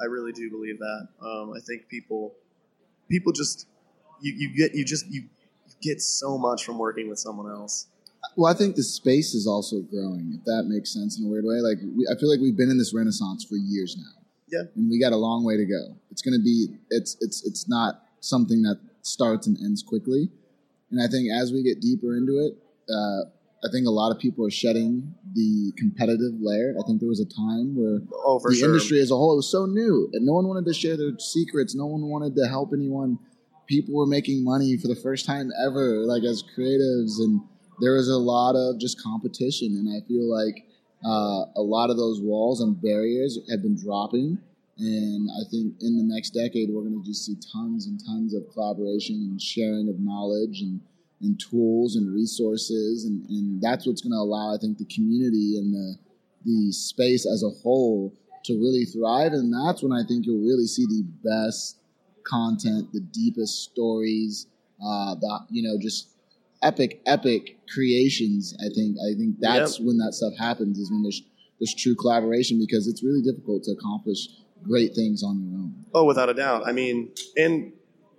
[0.00, 1.08] I really do believe that.
[1.22, 2.34] Um, i think people
[3.08, 3.66] people just
[4.20, 5.24] you, you get you just you
[5.80, 7.86] get so much from working with someone else.
[8.36, 11.44] Well, I think the space is also growing, if that makes sense in a weird
[11.44, 11.56] way.
[11.60, 14.22] Like, we, I feel like we've been in this renaissance for years now.
[14.48, 14.62] Yeah.
[14.76, 15.96] And we got a long way to go.
[16.10, 20.30] It's going to be, it's, it's, it's not something that starts and ends quickly.
[20.90, 22.54] And I think as we get deeper into it,
[22.92, 23.28] uh,
[23.64, 26.74] I think a lot of people are shedding the competitive layer.
[26.78, 28.68] I think there was a time where Oh, the sure.
[28.68, 31.18] industry as a whole it was so new and no one wanted to share their
[31.18, 31.74] secrets.
[31.74, 33.18] No one wanted to help anyone.
[33.68, 37.40] People were making money for the first time ever, like as creatives, and
[37.80, 39.76] there was a lot of just competition.
[39.76, 40.64] And I feel like
[41.04, 44.38] uh, a lot of those walls and barriers have been dropping.
[44.78, 48.34] And I think in the next decade, we're going to just see tons and tons
[48.34, 50.80] of collaboration and sharing of knowledge and,
[51.20, 53.04] and tools and resources.
[53.04, 55.96] And, and that's what's going to allow, I think, the community and the,
[56.44, 58.14] the space as a whole
[58.44, 59.32] to really thrive.
[59.32, 61.77] And that's when I think you'll really see the best
[62.28, 64.46] content, the deepest stories,
[64.84, 66.08] uh, the, you know, just
[66.62, 68.56] epic, epic creations.
[68.60, 71.22] I think, I think that's when that stuff happens is when there's,
[71.58, 74.28] there's true collaboration because it's really difficult to accomplish
[74.62, 75.84] great things on your own.
[75.94, 76.66] Oh, without a doubt.
[76.66, 77.72] I mean, and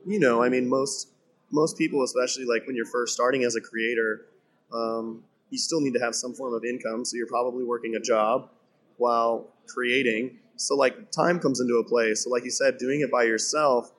[0.05, 1.10] you know, I mean, most
[1.51, 4.26] most people, especially like when you're first starting as a creator,
[4.74, 7.05] um, you still need to have some form of income.
[7.05, 8.49] So you're probably working a job
[8.97, 10.38] while creating.
[10.57, 12.14] So like time comes into a play.
[12.16, 13.91] So like you said, doing it by yourself,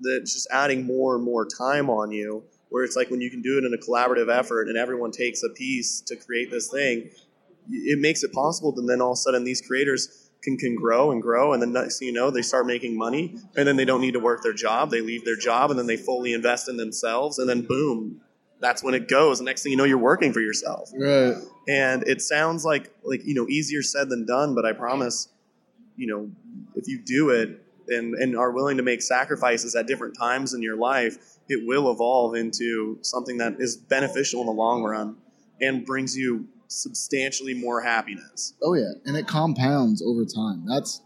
[0.00, 2.44] that's just adding more and more time on you.
[2.70, 5.42] Where it's like when you can do it in a collaborative effort and everyone takes
[5.42, 7.10] a piece to create this thing,
[7.70, 8.74] it makes it possible.
[8.76, 11.72] And then all of a sudden, these creators can, can grow and grow and then
[11.72, 14.40] next thing you know they start making money and then they don't need to work
[14.40, 17.62] their job they leave their job and then they fully invest in themselves and then
[17.62, 18.20] boom
[18.60, 21.34] that's when it goes next thing you know you're working for yourself Right.
[21.66, 25.26] and it sounds like like you know easier said than done but i promise
[25.96, 26.30] you know
[26.76, 30.62] if you do it and and are willing to make sacrifices at different times in
[30.62, 31.16] your life
[31.48, 35.16] it will evolve into something that is beneficial in the long run
[35.60, 40.64] and brings you substantially more happiness Oh yeah, and it compounds over time.
[40.66, 41.00] That's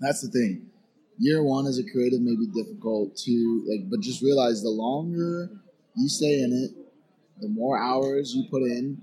[0.00, 0.66] that's the thing.
[1.18, 5.50] Year one as a creative may be difficult to like, but just realize the longer
[5.96, 6.70] you stay in it,
[7.40, 9.00] the more hours you put in,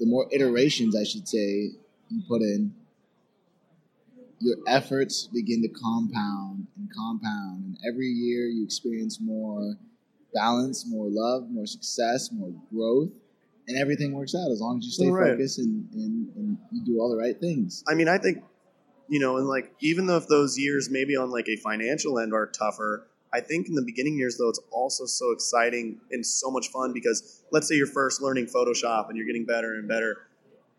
[0.00, 1.70] the more iterations I should say
[2.08, 2.74] you put in.
[4.42, 9.76] Your efforts begin to compound and compound, and every year you experience more
[10.34, 13.10] balance, more love, more success, more growth,
[13.68, 15.32] and everything works out as long as you stay Right.
[15.32, 17.84] focused and, and, and you do all the right things.
[17.88, 18.42] I mean, I think,
[19.08, 22.32] you know, and like, even though if those years maybe on like a financial end
[22.32, 26.50] are tougher, I think in the beginning years, though, it's also so exciting and so
[26.50, 30.18] much fun because let's say you're first learning Photoshop and you're getting better and better.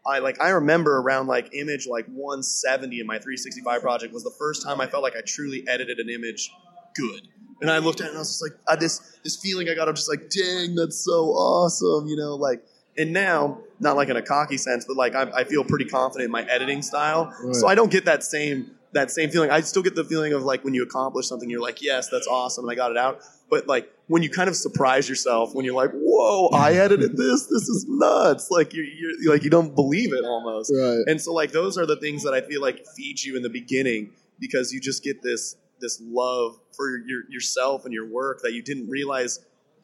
[0.06, 4.32] I like, I remember around like image like 170 in my 365 project was the
[4.38, 6.52] first time I felt like I truly edited an image
[6.96, 7.28] good.
[7.62, 9.76] And I looked at it and I was just like, I this this feeling I
[9.76, 9.88] got.
[9.88, 12.64] I'm just like, dang, that's so awesome, you know, like.
[12.96, 16.26] And now, not like in a cocky sense, but like I, I feel pretty confident
[16.26, 17.56] in my editing style, Right.
[17.56, 19.50] so I don't get that same that same feeling.
[19.50, 22.28] I still get the feeling of like when you accomplish something, you're like, yes, that's
[22.28, 23.22] awesome, and I got it out.
[23.50, 27.48] But like when you kind of surprise yourself, when you're like, whoa, I edited this,
[27.48, 28.50] this is nuts.
[28.52, 30.72] Like you're, you're like you don't believe it almost.
[30.76, 31.04] Right.
[31.08, 33.50] And so like those are the things that I feel like feed you in the
[33.50, 38.54] beginning because you just get this this love for your yourself and your work that
[38.54, 39.40] you didn't realize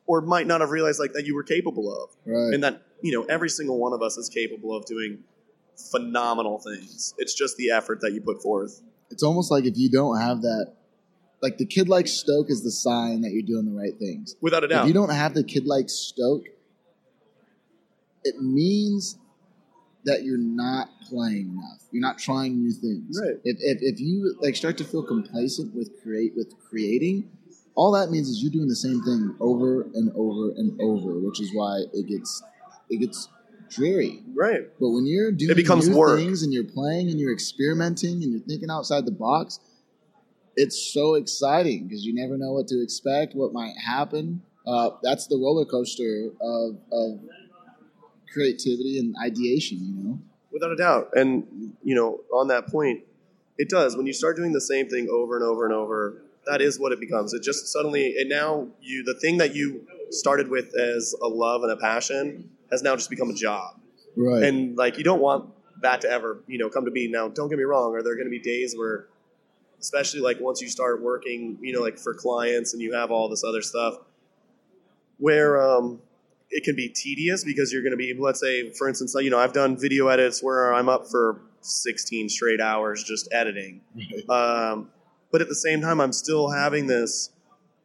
[0.09, 2.09] or might not have realized like that you were capable of.
[2.25, 2.53] Right.
[2.53, 5.19] And that, you know, every single one of us is capable of doing
[5.91, 7.13] phenomenal things.
[7.19, 8.81] It's just the effort that you put forth.
[9.11, 10.73] it's almost like if you don't have that,
[11.41, 14.35] like the kid like stoke is the sign that you're doing the right things.
[14.41, 14.83] Without a doubt.
[14.83, 16.45] If you don't have the kid like stoke,
[18.23, 19.17] it means
[20.05, 21.81] that you're not playing enough.
[21.91, 23.19] You're not trying new things.
[23.21, 23.35] Right.
[23.43, 27.29] If, if, if you like start to feel complacent with create with creating,
[27.75, 31.39] all that means is you're doing the same thing over and over and over, which
[31.41, 32.43] is why it gets
[32.89, 33.29] it gets
[33.69, 34.23] dreary.
[34.35, 34.67] right.
[34.79, 36.19] But when you're doing It becomes new work.
[36.19, 39.59] things and you're playing and you're experimenting and you're thinking outside the box,
[40.59, 44.41] it's so exciting because you never know what to expect, what might happen.
[44.67, 47.19] Uh, that's the roller coaster of, of
[48.33, 50.19] creativity and ideation, you know?
[50.51, 51.11] Without a doubt.
[51.13, 53.03] And, you know, on that point,
[53.57, 53.95] it does.
[53.95, 56.91] When you start doing the same thing over and over and over, that is what
[56.91, 57.33] it becomes.
[57.33, 61.63] It just suddenly, and now you, the thing that you started with as a love
[61.63, 63.75] and a passion has now just become a job.
[64.17, 64.43] Right.
[64.43, 65.49] and like you don't want
[65.81, 68.15] that to ever you know come to be now don't get me wrong are there
[68.15, 69.05] going to be days where
[69.79, 73.29] especially like once you start working you know like for clients and you have all
[73.29, 73.95] this other stuff
[75.17, 76.01] where um
[76.51, 79.39] it can be tedious because you're going to be let's say for instance you know
[79.39, 83.81] i've done video edits where i'm up for 16 straight hours just editing
[84.29, 84.89] um,
[85.31, 87.31] but at the same time i'm still having this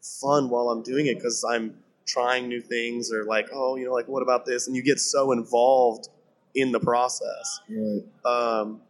[0.04, 1.76] fun while I'm doing it because I'm
[2.06, 4.66] trying new things or like, oh, you know, like what about this?
[4.66, 6.08] And you get so involved
[6.54, 7.60] in the process.
[7.68, 8.02] Right.
[8.24, 8.80] Um,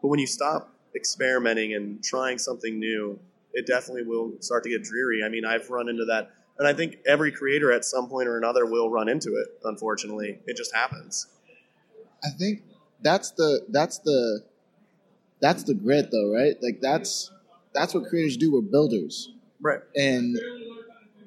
[0.00, 3.18] but when you stop experimenting and trying something new,
[3.52, 5.22] it definitely will start to get dreary.
[5.24, 8.36] I mean, I've run into that, and I think every creator at some point or
[8.38, 9.48] another will run into it.
[9.64, 11.26] Unfortunately, it just happens.
[12.24, 12.62] I think
[13.02, 14.42] that's the that's the
[15.40, 16.54] that's the grit though, right?
[16.62, 17.30] Like that's
[17.74, 18.52] that's what creators do.
[18.52, 19.30] We're builders,
[19.60, 19.80] Right.
[19.96, 20.36] and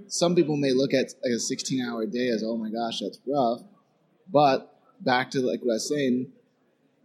[0.08, 3.20] some people may look at like a 16 hour day as oh my gosh that's
[3.26, 3.62] rough
[4.32, 6.28] but back to like what i was saying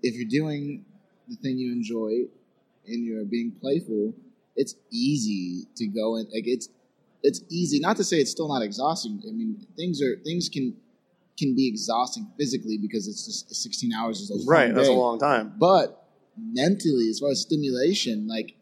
[0.02, 0.84] if you're doing
[1.28, 2.24] the thing you enjoy
[2.88, 4.14] and you're being playful
[4.56, 6.68] it's easy to go in like it's
[7.22, 10.74] it's easy not to say it's still not exhausting i mean things are things can
[11.38, 14.74] can be exhausting physically because it's just 16 hours is a long Right.
[14.74, 15.52] That's a long time.
[15.56, 16.04] But
[16.36, 18.56] mentally, as far as stimulation, like,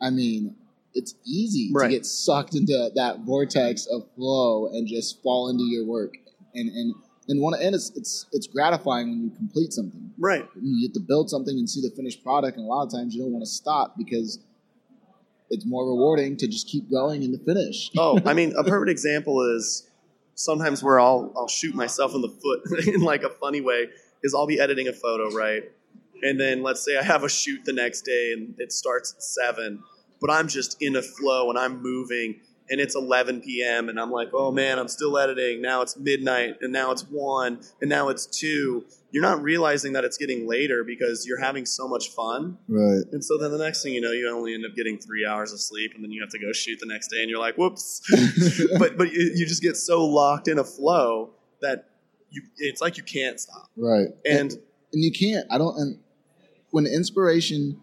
[0.00, 0.54] I mean,
[0.92, 1.88] it's easy Right.
[1.88, 6.18] to get sucked into that vortex of flow and just fall into your work.
[6.54, 6.94] And and
[7.28, 10.10] and one and it's it's it's gratifying when you complete something.
[10.18, 10.46] Right.
[10.60, 13.14] You get to build something and see the finished product, and a lot of times
[13.14, 14.38] you don't want to stop because
[15.50, 17.90] it's more rewarding to just keep going in the finish.
[17.98, 19.88] Oh, I mean, a perfect example is
[20.34, 23.88] sometimes where I'll I'll shoot myself in the foot in like a funny way
[24.22, 25.64] is I'll be editing a photo, right?
[26.22, 29.22] And then let's say I have a shoot the next day and it starts at
[29.22, 29.84] seven,
[30.20, 33.88] but I'm just in a flow and I'm moving and it's 11 p.m.
[33.88, 35.62] and I'm like, oh man, I'm still editing.
[35.62, 38.84] Now it's midnight and now it's one and now it's two.
[39.10, 42.58] You're not realizing that it's getting later because you're having so much fun.
[42.68, 43.04] Right.
[43.12, 45.52] And so then the next thing you know, you only end up getting three hours
[45.52, 47.56] of sleep, and then you have to go shoot the next day, and you're like,
[47.56, 48.02] "Whoops!"
[48.78, 51.30] but but you, you just get so locked in a flow
[51.62, 51.88] that
[52.30, 53.70] you it's like you can't stop.
[53.78, 54.08] Right.
[54.28, 54.52] And
[54.92, 55.46] and you can't.
[55.50, 55.76] I don't.
[55.78, 55.98] And
[56.70, 57.80] when inspiration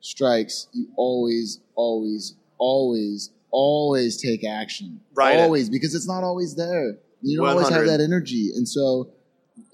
[0.00, 5.00] strikes, you always, always, always, always take action.
[5.14, 5.38] Right.
[5.38, 6.98] Always, because it's not always there.
[7.22, 8.50] You don't always have that energy.
[8.54, 9.10] And so,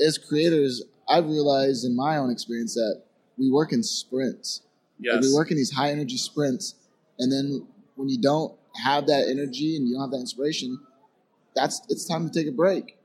[0.05, 3.03] as creators, I've realized in my own experience that
[3.37, 4.63] we work in sprints.
[4.99, 6.75] Like, yes, we work in these high energy sprints,
[7.19, 7.67] and then
[7.97, 10.79] when you don't have that energy and you don't have that inspiration,
[11.55, 12.97] that's it's time to take a break.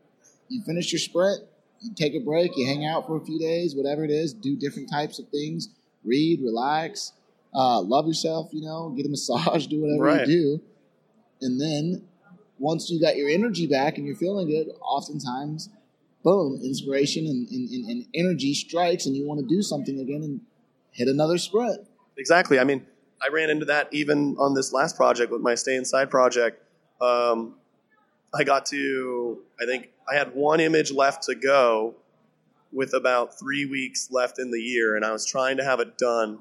[0.47, 1.41] You finish your sprint,
[1.82, 4.55] you take a break, you hang out for a few days, whatever it is, do
[4.55, 5.70] different types of things,
[6.03, 7.13] read, relax,
[7.54, 10.28] uh, love yourself, you know, get a massage, do whatever Right.
[10.28, 10.62] you do,
[11.41, 12.08] and then
[12.58, 15.70] once you got your energy back and you're feeling good, oftentimes,
[16.24, 20.22] boom, inspiration and, and, and, and energy strikes, and you want to do something again
[20.24, 20.41] and
[20.91, 21.88] hit another sprint.
[22.18, 22.60] exactly.
[22.60, 22.86] I mean,
[23.22, 26.62] I ran into that even on this last project with my Stay Inside project.
[27.02, 27.56] Um,
[28.34, 31.95] I got to, I think I had one image left to go
[32.72, 35.97] with about three weeks left in the year, and I was trying to have it
[35.97, 36.39] done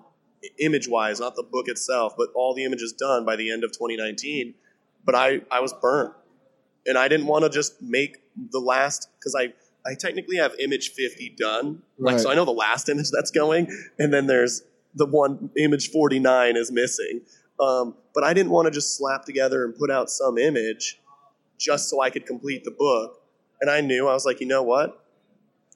[0.59, 3.73] image wise, not the book itself, but all the images done by the end of
[3.73, 4.55] 2019.
[5.05, 6.13] But I, I was burnt.
[6.87, 8.19] And I didn't want to just make
[8.51, 9.53] the last, because I,
[9.89, 11.83] I technically have image 50 done.
[11.99, 12.21] Like, Right.
[12.21, 13.67] so I know the last image that's going,
[13.99, 14.63] and then there's
[14.95, 17.21] the one image 49 is missing.
[17.61, 21.01] Um, but I didn't want to just slap together and put out some image
[21.59, 23.21] just so I could complete the book.
[23.61, 25.05] And I knew, I was like, you know what?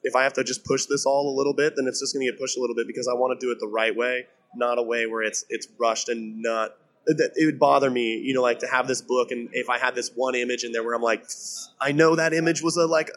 [0.04, 2.24] If I have to just push this all a little bit, then it's just going
[2.26, 4.26] to get pushed a little bit because I want to do it the right way,
[4.54, 6.72] not a way where it's it's rushed and not.
[7.06, 9.76] That it would bother me, you know, like to have this book and if I
[9.76, 11.24] had this one image in there where I'm like,
[11.80, 13.10] I know that image was a like,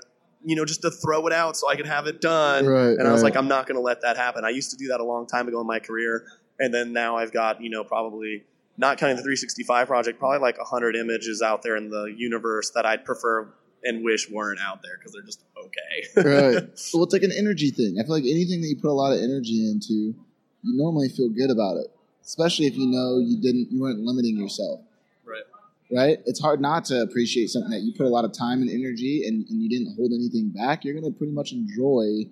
[0.43, 2.65] you know, just to throw it out so I could have it done.
[2.65, 3.29] Right, and I was right.
[3.29, 4.43] like, I'm not going to let that happen.
[4.43, 6.25] I used to do that a long time ago in my career,
[6.59, 8.43] and then now I've got you know probably
[8.77, 12.85] not counting the 365 project, probably like 100 images out there in the universe that
[12.85, 16.29] I'd prefer and wish weren't out there because they're just okay.
[16.29, 16.69] right.
[16.93, 17.97] Well, it's like an energy thing.
[17.99, 20.15] I feel like anything that you put a lot of energy into,
[20.65, 21.87] you normally feel good about it,
[22.23, 24.81] especially if you know you didn't, you weren't limiting yourself.
[25.25, 25.43] Right.
[25.91, 26.19] Right.
[26.25, 29.23] It's hard not to appreciate something that you put a lot of time and energy
[29.27, 30.83] and, and you didn't hold anything back.
[30.83, 32.29] You're to pretty much enjoy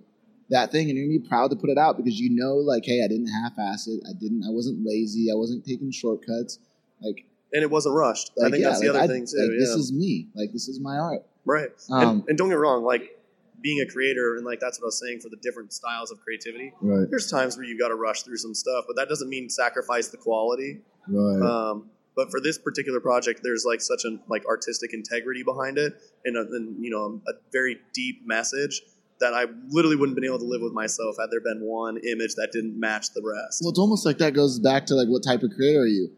[0.49, 2.83] that thing and you're to be proud to put it out because you know, like,
[2.85, 4.01] hey, I didn't half-ass it.
[4.09, 4.43] I didn't.
[4.43, 5.31] I wasn't lazy.
[5.31, 6.59] I wasn't taking shortcuts.
[7.01, 8.31] Like, and it wasn't rushed.
[8.39, 9.37] I like think yeah, that's the like, other I- thing too.
[9.37, 9.59] like, yeah.
[9.59, 10.27] This is me.
[10.33, 11.23] Like, this is my art.
[11.45, 11.69] right.
[11.91, 13.19] Um, and, and don't get wrong, like
[13.63, 16.19] being a creator and like that's what I was saying for the different styles of
[16.19, 16.73] creativity.
[16.81, 17.07] Right.
[17.09, 20.09] There's times where you got to rush through some stuff, but that doesn't mean sacrifice
[20.09, 20.81] the quality.
[21.07, 21.41] Right.
[21.41, 25.93] Um, but for this particular project, there's like such an like artistic integrity behind it,
[26.25, 28.81] and, a, and you know a very deep message
[29.19, 31.97] that I literally wouldn't have been able to live with myself had there been one
[31.97, 33.61] image that didn't match the rest.
[33.61, 36.11] Well, it's almost like that goes back to like what type of creator are you?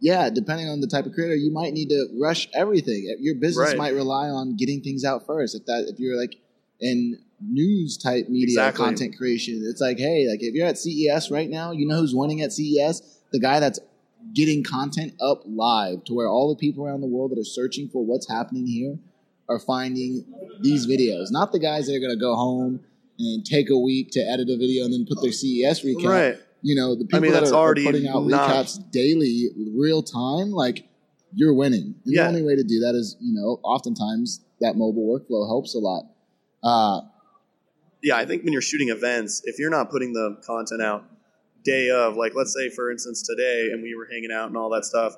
[0.00, 3.16] Yeah, depending on the type of creator, you might need to rush everything.
[3.20, 3.78] Your business Right.
[3.78, 5.54] might rely on getting things out first.
[5.54, 6.36] If that, if you're like
[6.80, 8.84] in news type media Exactly.
[8.84, 12.14] content creation, it's like, hey, like if you're at CES right now, you know who's
[12.14, 13.02] winning at CES?
[13.32, 13.78] The guy that's
[14.34, 17.88] getting content up live to where all the people around the world that are searching
[17.88, 18.98] for what's happening here
[19.48, 20.24] are finding
[20.60, 21.26] these videos.
[21.30, 22.80] Not the guys that are going to go home
[23.18, 26.04] and take a week to edit a video and then put their CES recap.
[26.08, 26.38] Right.
[26.62, 30.02] You know, the people mean, that are, are already putting out not- recaps daily, real
[30.02, 30.88] time, like
[31.32, 31.94] you're winning.
[32.04, 32.22] And Yeah.
[32.22, 35.78] The only way to do that is, you know, oftentimes that mobile workflow helps a
[35.78, 36.04] lot.
[36.62, 37.02] Uh,
[38.02, 41.04] yeah, I think when you're shooting events, if you're not putting the content out
[41.64, 44.70] day of, like let's say for instance today, and we were hanging out and all
[44.70, 45.16] that stuff,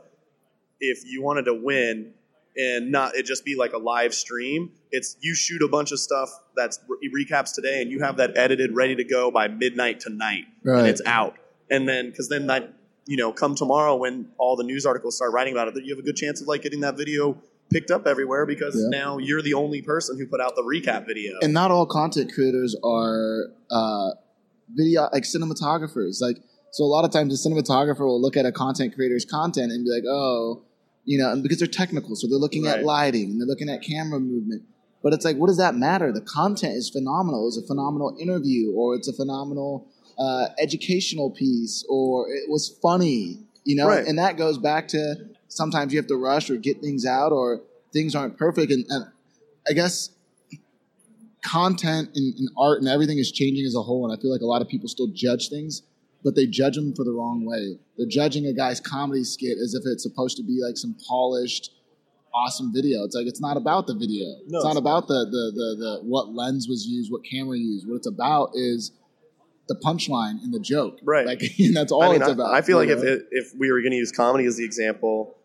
[0.80, 2.12] if you wanted to win
[2.56, 5.98] and not it just be like a live stream, it's you shoot a bunch of
[6.00, 10.00] stuff that's re- recaps today, and you have that edited ready to go by midnight
[10.00, 10.80] tonight, Right.
[10.80, 11.36] and it's out,
[11.70, 12.72] and then because then that
[13.06, 15.94] you know come tomorrow when all the news articles start writing about it, that you
[15.94, 17.36] have a good chance of like getting that video
[17.70, 18.88] picked up everywhere because Yeah.
[18.98, 21.34] now you're the only person who put out the recap video.
[21.42, 24.10] and not all content creators are uh,
[24.74, 26.20] video like cinematographers.
[26.20, 26.38] Like
[26.70, 29.84] so, a lot of times a cinematographer will look at a content creator's content and
[29.84, 30.62] be like, "Oh,
[31.04, 32.78] you know," and because they're technical, so they're looking Right.
[32.80, 34.62] at lighting and they're looking at camera movement.
[35.02, 36.12] But it's like, what does that matter?
[36.12, 37.46] The content is phenomenal.
[37.48, 39.86] It's a phenomenal interview, or it's a phenomenal
[40.18, 43.38] uh, educational piece, or it was funny.
[43.64, 44.04] You know, Right.
[44.06, 45.14] and that goes back to
[45.48, 48.70] sometimes you have to rush or get things out, or things aren't perfect.
[48.70, 49.06] And, and
[49.68, 50.10] I guess
[51.42, 54.40] content and, and art and everything is changing as a whole, and I feel like
[54.40, 55.82] a lot of people still judge things,
[56.24, 57.78] but they judge them for the wrong way.
[57.96, 61.72] They're judging a guy's comedy skit as if it's supposed to be like some polished,
[62.34, 63.04] awesome video.
[63.04, 64.26] It's like it's not about the video.
[64.46, 67.56] No, it's not it's- about the, the the the what lens was used, what camera
[67.56, 67.88] used.
[67.88, 68.92] What it's about is
[69.68, 70.98] the punchline and the joke.
[71.02, 71.26] Right.
[71.26, 72.54] Like and that's all I mean, it's I, about.
[72.54, 73.12] I feel like if know?
[73.12, 75.37] it, if we were going to use comedy as the example,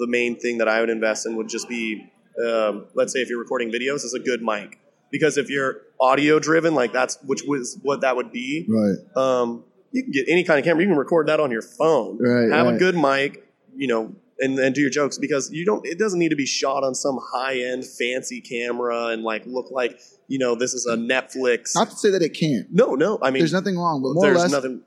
[0.00, 2.10] the main thing that I would invest in would just be,
[2.44, 4.78] um, let's say, if you're recording videos, is a good mic.
[5.12, 8.66] Because if you're audio driven, like that's which was what that would be.
[8.68, 8.96] right.
[9.16, 10.82] Um, you can get any kind of camera.
[10.82, 12.18] You can record that on your phone.
[12.20, 13.46] Right, Have a good mic.
[13.76, 14.14] You know.
[14.42, 15.84] And then do your jokes because you don't.
[15.84, 19.70] It doesn't need to be shot on some high end fancy camera and like look
[19.70, 21.74] like you know this is a Netflix.
[21.74, 22.66] Not to say that it can't.
[22.72, 23.18] no, no.
[23.20, 24.80] I mean, There's nothing wrong, but more or there's less, nothing,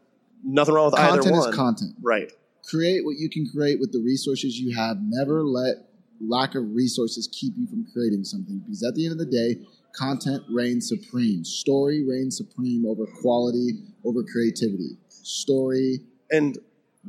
[0.44, 1.50] nothing wrong with either content one.
[1.50, 1.96] is content.
[2.02, 2.32] Right.
[2.68, 4.98] Create what you can create with the resources you have.
[5.02, 5.76] Never let
[6.22, 9.60] lack of resources keep you from creating something because at the end of the day,
[9.96, 11.44] content reigns supreme.
[11.44, 13.72] Story reigns supreme over quality,
[14.06, 14.98] over creativity.
[15.10, 16.00] Story
[16.32, 16.58] And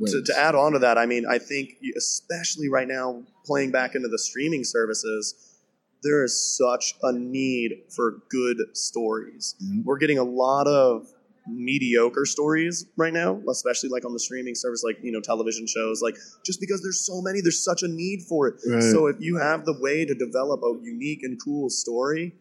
[0.05, 3.95] to, to add on to that, I mean, I think especially right now, playing back
[3.95, 5.59] into the streaming services,
[6.03, 9.55] there is such a need for good stories.
[9.63, 9.85] Mhm.
[9.85, 11.07] We're getting a lot of
[11.47, 16.01] mediocre stories right now, especially like on the streaming service, like you know, television shows.
[16.01, 18.55] Like just because there's so many, there's such a need for it.
[18.67, 18.81] Right.
[18.81, 22.33] So if you have the way to develop a unique and cool story,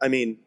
[0.00, 0.38] I mean,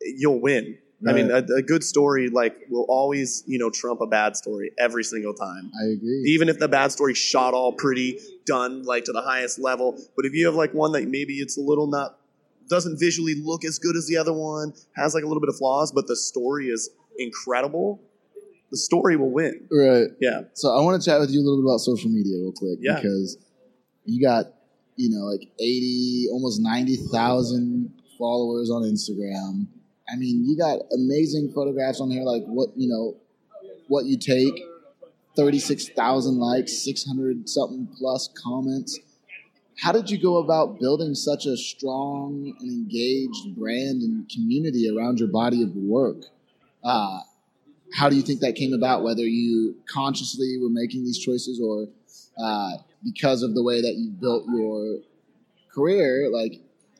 [0.00, 0.78] you'll win.
[1.04, 4.70] I mean, a, a good story like will always, you know, trump a bad story
[4.78, 5.72] every single time.
[5.80, 6.22] I agree.
[6.28, 10.24] Even if the bad story shot all pretty, done like to the highest level, but
[10.26, 12.18] if you have like one that maybe it's a little not
[12.68, 15.56] doesn't visually look as good as the other one, has like a little bit of
[15.56, 16.90] flaws, but the story is
[17.22, 18.00] incredible,
[18.70, 19.66] the story will win.
[19.70, 20.08] Right.
[20.20, 20.42] Yeah.
[20.54, 22.78] So I want to chat with you a little bit about social media real quick
[22.80, 22.96] Yeah.
[22.96, 23.38] because
[24.04, 24.46] you got,
[24.96, 29.66] you know, like 80, almost 90,000 followers on Instagram.
[30.12, 33.16] I mean, you got amazing photographs on here, like what, you know,
[33.88, 34.54] what you take,
[35.36, 38.98] 36,000 likes, 600 something plus comments.
[39.78, 45.18] How did you go about building such a strong and engaged brand and community around
[45.18, 46.24] your body of work?
[46.84, 47.20] Uh,
[47.94, 49.02] how do you think that came about?
[49.02, 51.88] Whether you consciously were making these choices or
[52.42, 54.98] uh, because of the way that you built your
[55.74, 56.54] career, like,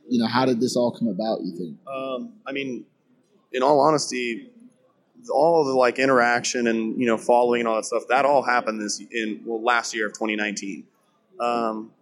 [0.09, 1.79] you know, how did this all come about, you think?
[1.87, 2.85] Um, I mean,
[3.53, 4.51] in all honesty,
[5.31, 8.81] all the like interaction and you know following and all that stuff that all happened
[8.81, 10.85] this in well last year of 2019.
[11.39, 11.93] Um,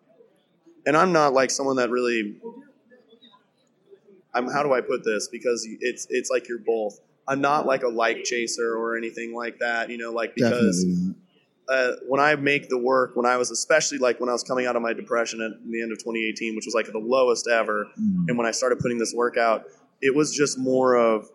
[0.86, 2.36] and I'm not like someone that really.
[4.32, 4.48] I'm.
[4.48, 5.28] How do I put this?
[5.28, 7.00] Because it's it's like you're both.
[7.30, 9.88] I'm not like a like chaser or anything like that.
[9.88, 10.84] You know, like because
[11.68, 14.66] uh, when I make the work, when I was especially like when I was coming
[14.66, 17.86] out of my depression at the end of 2018, which was like the lowest ever,
[17.98, 18.24] Mm.
[18.28, 19.64] and when I started putting this work out,
[20.02, 21.28] it was just more of,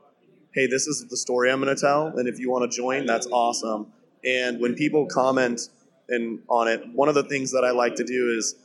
[0.54, 3.06] hey, this is the story I'm going to tell, and if you want to join,
[3.06, 3.88] that's awesome.
[4.26, 5.62] And when people comment
[6.10, 8.56] and on it, one of the things that I like to do is,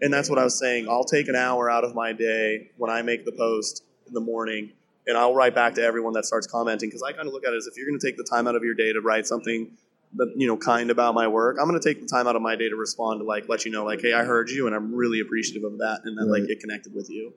[0.00, 2.90] and that's what I was saying, I'll take an hour out of my day when
[2.90, 4.72] I make the post in the morning,
[5.10, 7.52] and I'll write back to everyone that starts commenting because I kind of look at
[7.52, 9.26] it as if you're going to take the time out of your day to write
[9.26, 9.70] something
[10.16, 12.42] that you know kind about my work i'm going to take the time out of
[12.42, 14.74] my day to respond to like let you know like hey i heard you and
[14.74, 16.50] i'm really appreciative of that and that like Right.
[16.50, 17.32] it connected with you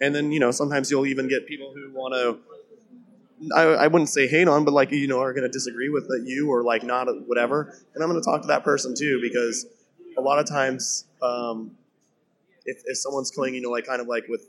[0.00, 2.38] and then you know sometimes you'll even get people who want to
[3.54, 6.06] I, I wouldn't say hate on, but like you know are going to disagree with
[6.08, 9.20] that you or like not whatever, and I'm going to talk to that person too
[9.20, 9.66] because
[10.16, 11.72] a lot of times um,
[12.64, 14.46] if if someone's coming, you know, like kind of like with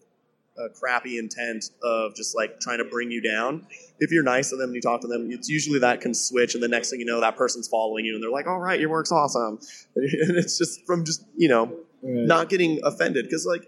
[0.57, 3.65] a crappy intent of just like trying to bring you down.
[3.99, 6.53] If you're nice to them and you talk to them, it's usually that can switch,
[6.53, 8.79] and the next thing you know, that person's following you, and they're like, "All right,
[8.79, 9.59] your work's awesome,"
[9.95, 11.65] and it's just from just you know
[12.03, 12.27] Right.
[12.27, 13.63] not getting offended because like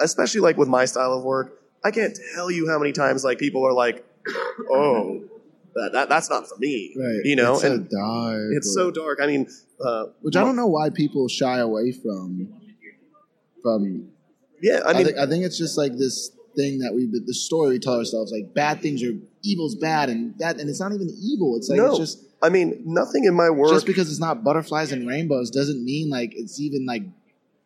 [0.00, 3.38] especially like with my style of work, I can't tell you how many times like
[3.38, 4.04] people are like,
[4.70, 5.22] "Oh,
[5.74, 7.20] that, that that's not for me," Right.
[7.24, 8.40] you know, it's so and dark.
[8.56, 9.18] it's so dark.
[9.20, 9.46] I mean,
[9.84, 12.52] uh, which I don't know why people shy away from.
[13.62, 14.10] From
[14.62, 17.34] yeah, I I, mean, think, I think it's just like this thing that we the
[17.34, 19.12] story we tell ourselves like bad things are
[19.44, 21.56] evil's bad and that and it's not even evil.
[21.56, 21.90] It's like No.
[21.90, 23.70] it's just I mean, nothing in my work.
[23.72, 27.02] just because it's not butterflies and rainbows doesn't mean like it's even like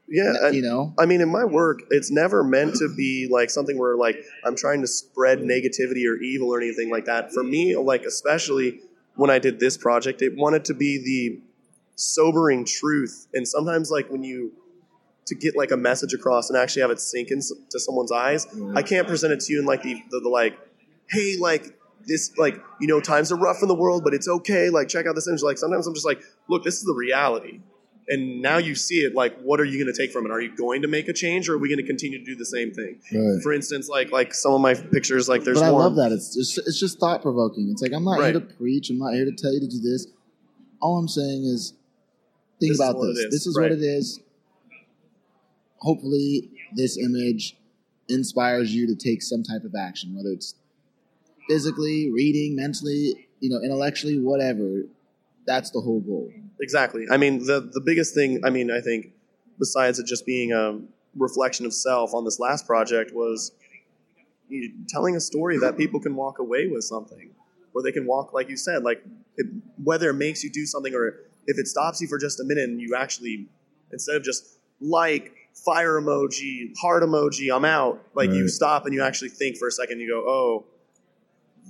[0.08, 3.78] yeah, you know I mean, in my work, it's never meant to be like something
[3.78, 7.32] where like I'm trying to spread negativity or evil or anything like that.
[7.32, 8.80] For me, like especially
[9.14, 11.42] when I did this project, it wanted to be the
[11.94, 13.28] sobering truth.
[13.34, 14.52] And sometimes, like when you
[15.30, 18.76] to get like a message across and actually have it sink into someone's eyes, mm-hmm.
[18.76, 20.58] I can't present it to you in like the, the, the like,
[21.08, 21.76] hey, like
[22.06, 24.70] this, like you know, times are rough in the world, but it's okay.
[24.70, 25.42] Like check out this image.
[25.42, 27.60] Like sometimes I'm just like, look, this is the reality
[28.10, 30.40] and now you see it like what are you going to take from it are
[30.40, 32.44] you going to make a change or are we going to continue to do the
[32.44, 33.40] same thing Right.
[33.42, 36.10] for instance like like some of my pictures like there's but I love that.
[36.12, 37.68] It's just it's just thought provoking.
[37.70, 38.32] It's like I'm not Right.
[38.34, 38.90] here to preach.
[38.90, 40.06] I'm not here to tell you to do this.
[40.80, 41.74] All I'm saying is
[42.58, 43.18] think This about this.
[43.18, 43.30] is.
[43.30, 43.70] This is Right.
[43.70, 44.20] what it is.
[45.80, 47.56] Hopefully, this image
[48.08, 50.54] inspires you to take some type of action, whether it's
[51.48, 54.82] physically, reading, mentally, you know, intellectually, whatever.
[55.46, 56.30] That's the whole goal.
[56.60, 59.12] exactly i mean the the biggest thing i mean i think
[59.58, 60.78] besides it just being a
[61.16, 63.52] reflection of self on this last project was
[64.88, 67.30] telling a story that people can walk away with something
[67.74, 69.02] or they can walk like you said like
[69.36, 69.46] it,
[69.82, 72.68] whether it makes you do something or if it stops you for just a minute
[72.68, 73.48] and you actually
[73.92, 75.32] instead of just like
[75.64, 78.02] fire emoji heart emoji i'm out.
[78.14, 80.00] Like you stop and you actually think for a second.
[80.00, 80.64] You go oh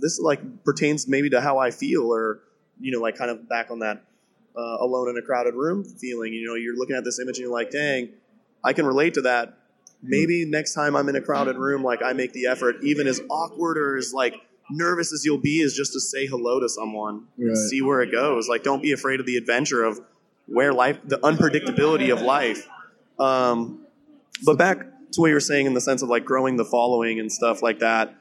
[0.01, 2.41] this like pertains maybe to how i feel or
[2.81, 4.03] you know like kind of back on that
[4.57, 6.33] uh, alone in a crowded room feeling.
[6.33, 8.11] You know you're looking at this image and you're like dang
[8.65, 9.55] i can relate to that.
[10.03, 13.21] Maybe next time i'm in a crowded room like i make the effort even as
[13.31, 14.35] awkward or as like
[14.71, 17.57] nervous as you'll be is just to say hello to someone and Right.
[17.57, 18.49] see where it goes.
[18.49, 20.01] Like don't be afraid of the adventure of
[20.47, 22.67] where life the unpredictability of life
[23.21, 23.87] um,
[24.45, 24.79] but back
[25.13, 27.63] to what you were saying in the sense of like growing the following and stuff
[27.63, 28.15] like that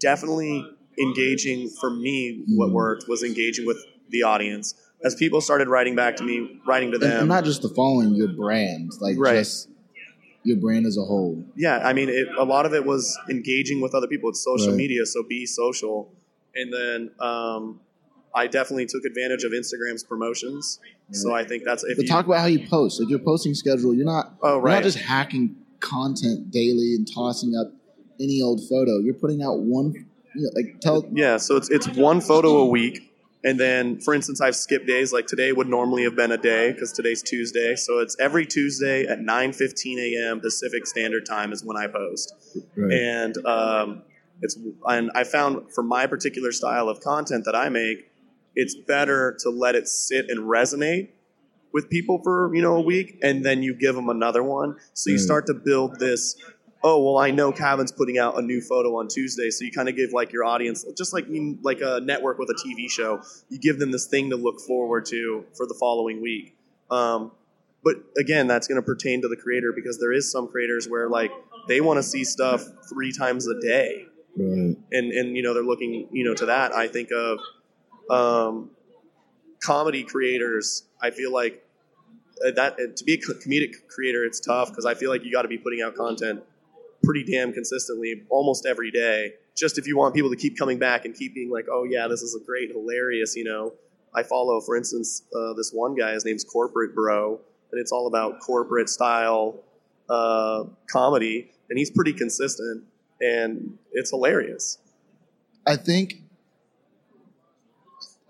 [0.00, 0.64] definitely
[0.98, 2.72] engaging for me what Mhm.
[2.72, 3.78] worked was engaging with
[4.10, 7.44] the audience as people started writing back to me writing to And, them and not
[7.44, 9.38] just the following, your brand, like Right.
[9.38, 9.68] just
[10.44, 11.42] your brand as a whole.
[11.56, 14.68] yeah i mean it, a lot of it was engaging with other people it's social
[14.68, 14.76] Right.
[14.76, 16.12] media so be social
[16.54, 17.80] and then um,
[18.34, 20.80] i definitely took advantage of instagram's promotions
[21.12, 23.54] so i think that's if But you talk about how you post, like your posting
[23.54, 23.94] schedule.
[23.94, 27.72] You're not oh You're right not just hacking content daily and tossing up
[28.20, 28.98] any old photo.
[28.98, 29.92] You're putting out one,
[30.34, 31.04] you know, like tell.
[31.12, 33.12] Yeah, so it's it's one photo a week,
[33.44, 35.12] and then for instance, I've skipped days.
[35.12, 39.04] Like today would normally have been a day because today's Tuesday, so it's every Tuesday
[39.06, 40.40] at nine fifteen a.m.
[40.40, 42.34] Pacific Standard Time is when I post,
[42.76, 44.02] and um,
[44.42, 44.56] it's
[44.86, 48.10] and I found for my particular style of content that I make,
[48.54, 51.08] it's better to let it sit and resonate
[51.72, 55.10] with people for you know a week, and then you give them another one, so
[55.10, 55.22] you Right.
[55.22, 56.36] start to build this
[56.86, 59.88] oh well i know Kavan's putting out a new photo on tuesday so you kind
[59.88, 63.22] of give like your audience just like you like a network with a tv show
[63.48, 66.54] you give them this thing to look forward to for the following week
[66.90, 67.32] um,
[67.82, 71.08] but again that's going to pertain to the creator because there is some creators where
[71.08, 71.30] like
[71.68, 72.62] they want to see stuff
[72.92, 74.04] three times a day
[74.36, 74.76] Right.
[74.92, 77.38] and and you know they're looking you know to that i think of
[78.10, 78.70] um,
[79.62, 81.64] comedy creators i feel like
[82.46, 85.42] uh, that to be a comedic creator it's tough because i feel like you got
[85.42, 86.42] to be putting out content
[87.02, 91.04] pretty damn consistently almost every day just if you want people to keep coming back
[91.04, 93.72] and keep being like oh yeah this is a great hilarious you know
[94.14, 97.40] i follow for instance uh, this one guy his name's corporate bro
[97.72, 99.62] and it's all about corporate style
[100.08, 102.84] uh, comedy and he's pretty consistent
[103.20, 104.78] and it's hilarious
[105.66, 106.23] I think.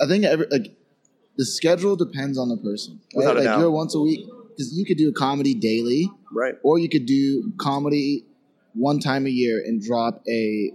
[0.00, 0.76] I think every like
[1.36, 3.00] the schedule depends on the person.
[3.14, 3.18] Right?
[3.18, 3.60] Without a like doubt.
[3.60, 7.06] you're once a week because you could do a comedy daily, right or you could
[7.06, 8.24] do comedy
[8.74, 10.72] one time a year and drop a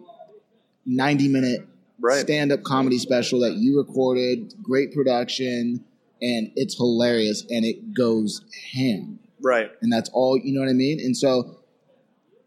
[0.85, 1.67] ninety minute
[1.99, 5.83] right stand up comedy special that you recorded, great production,
[6.21, 8.41] and it's hilarious and it goes
[8.73, 9.19] ham.
[9.41, 10.99] right And that's all, you know what I mean?
[10.99, 11.59] And so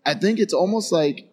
[0.04, 1.28] I think it's almost like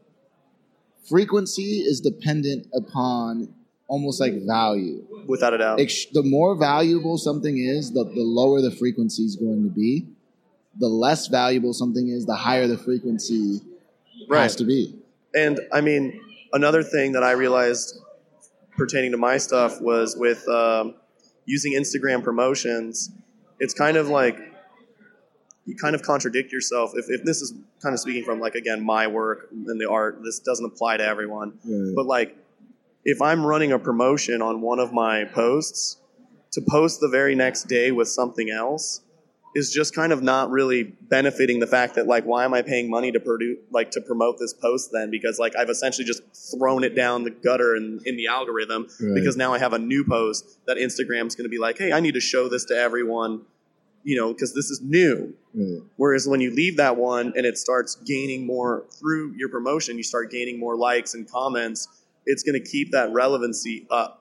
[1.07, 3.53] frequency is dependent upon
[3.90, 5.03] almost like value.
[5.28, 5.80] without a doubt.
[5.82, 10.07] Ex- the more valuable something is, the, the lower the frequency is going to be.
[10.80, 13.60] The less valuable something is, the higher the frequency
[14.30, 14.44] Right.
[14.44, 14.95] has to be.
[15.36, 16.20] And I mean,
[16.53, 17.98] another thing that I realized
[18.78, 20.95] pertaining to my stuff was with um,
[21.45, 23.11] using Instagram promotions.
[23.60, 24.38] It's kind of like
[25.66, 26.91] you kind of contradict yourself.
[26.95, 30.22] If, if this is kind of speaking from like again my work and the art,
[30.24, 31.57] this doesn't apply to everyone.
[31.66, 31.94] Right.
[31.95, 32.36] But like,
[33.05, 35.97] if I'm running a promotion on one of my posts,
[36.51, 39.01] to post the very next day with something else
[39.55, 42.89] is just kind of not really benefiting the fact that like why am I paying
[42.89, 46.21] money to produce like to promote this post then because like I've essentially just
[46.51, 49.15] thrown it down the gutter in, in the algorithm Right.
[49.15, 51.99] because now I have a new post that Instagram's going to be like hey I
[51.99, 53.41] need to show this to everyone
[54.03, 55.81] you know because this is new Right.
[55.97, 60.03] Whereas when you leave that one and it starts gaining more through your promotion, you
[60.03, 61.88] start gaining more likes and comments,
[62.30, 64.15] it's going to keep that relevancy up.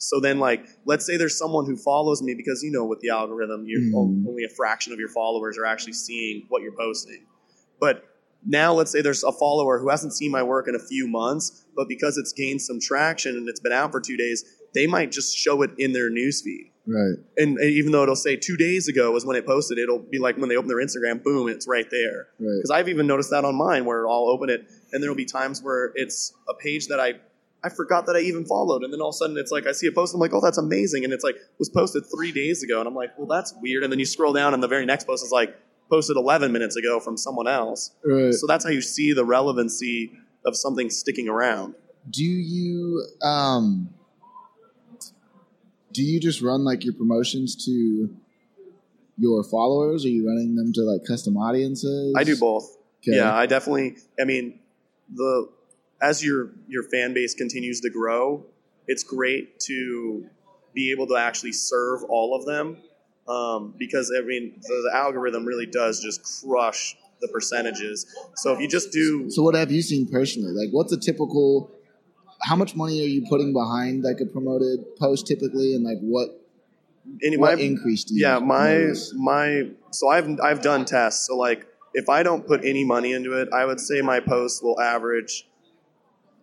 [0.00, 3.08] So then, like, let's say there's someone who follows me because you know with the
[3.08, 4.26] algorithm, you're Mhm.
[4.28, 7.26] only a fraction of your followers are actually seeing what you're posting.
[7.80, 8.04] But
[8.46, 11.64] now, let's say there's a follower who hasn't seen my work in a few months,
[11.74, 14.44] but because it's gained some traction and it's been out for two days,
[14.74, 17.16] they might just show it in their newsfeed Right.
[17.36, 20.18] and, and even though it'll say two days ago was when it posted, it'll be
[20.18, 22.28] like when they open their Instagram, boom, it's right there.
[22.38, 22.56] Right.
[22.58, 25.60] Because I've even noticed that on mine, where I'll open it, and there'll be times
[25.62, 27.14] where it's a page that I
[27.62, 29.72] I forgot that I even followed, and then all of a sudden it's like I
[29.72, 32.62] see a post, I'm like, oh, that's amazing, and it's like was posted three days
[32.62, 34.86] ago, and I'm like, well, that's weird, and then you scroll down, and the very
[34.86, 35.56] next post is like
[35.90, 37.92] posted 11 minutes ago from someone else.
[38.04, 38.32] Right.
[38.34, 40.12] So that's how you see the relevancy
[40.44, 41.74] of something sticking around.
[42.10, 43.88] do you um
[45.92, 48.08] do you just run like your promotions to
[49.16, 50.04] your followers?
[50.04, 52.14] Are you running them to like custom audiences?
[52.16, 52.76] I do both.
[53.02, 53.16] Okay.
[53.16, 53.96] Yeah, I definitely.
[54.20, 54.60] I mean,
[55.12, 55.48] the
[56.00, 58.44] as your your fan base continues to grow,
[58.86, 60.26] it's great to
[60.74, 62.78] be able to actually serve all of them
[63.28, 68.06] um, because I mean the, the algorithm really does just crush the percentages.
[68.36, 70.52] So if you just do So what have you seen personally?
[70.52, 71.70] Like what's a typical
[72.42, 76.28] how much money are you putting behind like a promoted post typically and like what
[77.22, 79.12] any, what my- increase do you yeah my notice?
[79.14, 83.32] my so i've i've done tests so like if i don't put any money into
[83.32, 85.48] it i would say my post will average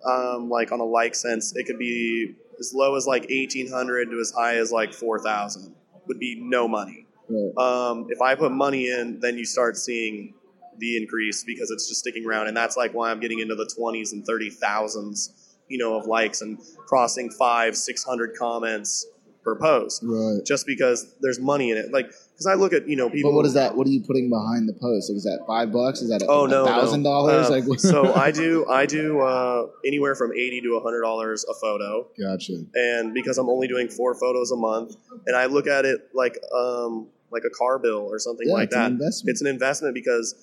[0.06, 4.20] um, like on a like sense it could be as low as like 1800 to
[4.20, 5.74] as high as like 4000
[6.08, 7.52] would be no money Right.
[7.58, 10.34] um, if i put money in then you start seeing
[10.78, 13.66] the increase because it's just sticking around and that's like why i'm getting into the
[13.80, 19.08] 20s and 30 thousands you know of likes and crossing five 600 comments
[19.44, 20.46] per post Right.
[20.46, 21.92] just because there's money in it.
[21.92, 23.32] Like, because I look at you know people.
[23.32, 23.76] But what is that?
[23.78, 25.10] What are you putting behind the post?
[25.10, 26.02] Like, is that five bucks?
[26.02, 27.10] Is that a Oh no, thousand no.
[27.10, 27.48] dollars?
[27.48, 31.46] Uh, Like, what- so I do I do uh, anywhere from eighty to hundred dollars
[31.50, 32.54] a photo, gotcha.
[32.74, 34.96] and because I'm only doing four photos a month,
[35.26, 38.66] and I look at it like um like a car bill or something Yeah, like
[38.68, 38.92] it's an that.
[38.92, 39.32] investment.
[39.32, 40.36] It's an investment because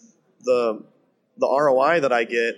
[0.45, 0.83] the
[1.39, 2.57] the ROI that I get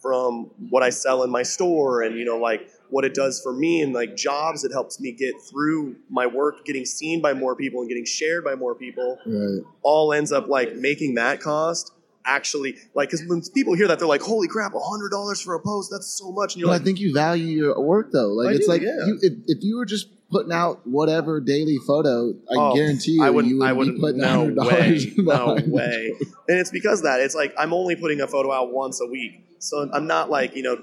[0.00, 3.52] from what I sell in my store and you know like what it does for
[3.52, 7.54] me and like jobs it helps me get through my work getting seen by more
[7.56, 9.62] people and getting shared by more people Right.
[9.82, 11.92] all ends up like making that cost
[12.24, 15.54] actually like because when people hear that they're like holy crap a hundred dollars for
[15.54, 18.10] a post that's so much and you're But like I think you value your work
[18.12, 18.28] though.
[18.32, 19.06] Like I it's do, like yeah.
[19.06, 23.22] you, if, if you were just putting out whatever daily photo, I Oh, guarantee you,
[23.22, 23.52] I wouldn't.
[23.52, 24.00] you would I wouldn't.
[24.00, 25.12] putting No way.
[25.18, 26.12] No way.
[26.48, 29.06] And it's because of that it's like I'm only putting a photo out once a
[29.06, 30.78] week, so I'm not like you know,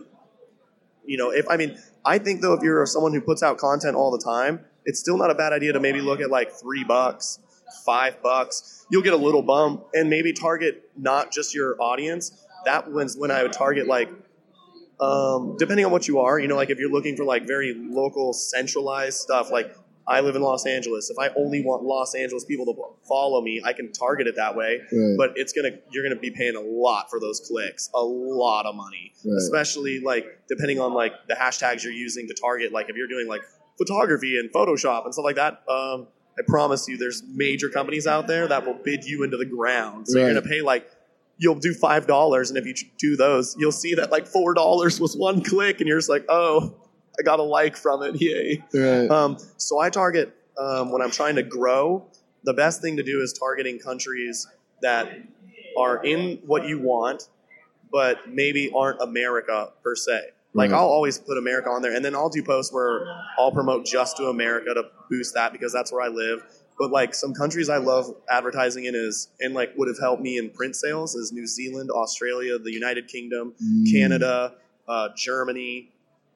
[1.05, 1.31] you know.
[1.31, 4.23] If I mean, I think though, if you're someone who puts out content all the
[4.23, 7.39] time, it's still not a bad idea to maybe look at like three bucks,
[7.85, 8.85] five bucks.
[8.89, 12.45] You'll get a little bump, and maybe target not just your audience.
[12.65, 14.09] That was when I would target like
[14.99, 17.73] um, depending on what you are, you know, like if you're looking for like very
[17.73, 19.75] local, centralized stuff, like
[20.07, 21.09] I live in Los Angeles.
[21.09, 22.73] If I only want Los Angeles people to
[23.07, 24.81] follow me, I can target it that way.
[24.91, 25.15] Right.
[25.17, 28.75] But it's gonna, you're gonna be paying a lot for those clicks, a lot of
[28.75, 29.37] money, Right.
[29.37, 32.71] especially like depending on like the hashtags you're using to target.
[32.73, 33.41] Like if you're doing like
[33.77, 35.63] photography and Photoshop and stuff like that.
[35.69, 36.07] Um,
[36.37, 40.07] I promise you, there's major companies out there that will bid you into the ground.
[40.07, 40.89] So you're gonna pay like
[41.37, 44.99] you'll do five dollars, and if you do those, you'll see that like four dollars
[44.99, 46.75] was one click, and you're just like, oh,
[47.19, 48.63] I got a like from it, yay.
[48.73, 49.09] right.
[49.09, 52.05] Um, so I target um, when I'm trying to grow.
[52.43, 54.47] The best thing to do is targeting countries
[54.81, 55.07] that
[55.77, 57.29] are in what you want,
[57.91, 60.19] but maybe aren't America per se.
[60.55, 60.71] Like.
[60.71, 63.05] I'll always put America on there, and then I'll do posts where
[63.39, 66.43] I'll promote just to America to boost that because that's where I live.
[66.77, 70.37] But like some countries I love advertising in is and like would have helped me
[70.37, 73.91] in print sales is New Zealand, Australia, the United Kingdom, Mm.
[73.91, 74.53] Canada,
[74.87, 75.89] uh, Germany.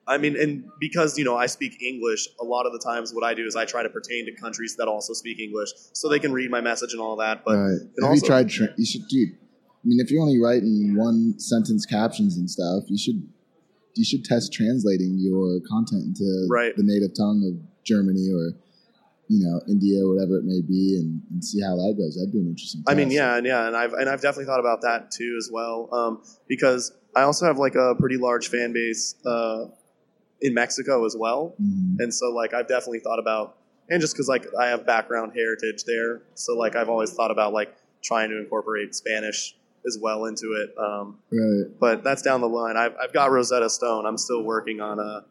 [0.08, 3.24] I mean, and because you know I speak English, a lot of the times what
[3.24, 6.20] I do is I try to pertain to countries that also speak English, so they
[6.20, 7.44] can read my message and all that.
[7.46, 7.80] But right.
[8.02, 8.50] Have also, you tried?
[8.50, 9.30] Tra- you should, dude.
[9.32, 13.28] I mean, if you're only writing one sentence captions and stuff, you should
[13.96, 16.76] you should test translating your content into Right.
[16.76, 18.54] the native tongue of Germany or
[19.28, 22.16] you know India or whatever it may be, and, and see how that goes.
[22.16, 22.84] That'd be an interesting.
[22.88, 25.50] I mean, yeah, and yeah, and I've and I've definitely thought about that too as
[25.52, 29.66] well, um, because I also have like a pretty large fan base uh,
[30.42, 31.96] in Mexico as well, Mhm.
[32.00, 33.58] and so like I've definitely thought about,
[33.90, 37.54] and just because like I have background heritage there, so like I've always thought about
[37.54, 39.56] like trying to incorporate Spanish
[39.88, 40.74] as well into it.
[40.78, 41.66] Um, Right.
[41.80, 42.76] but that's down the line.
[42.78, 44.06] I've, I've got Rosetta Stone.
[44.06, 45.22] I'm still working on uh,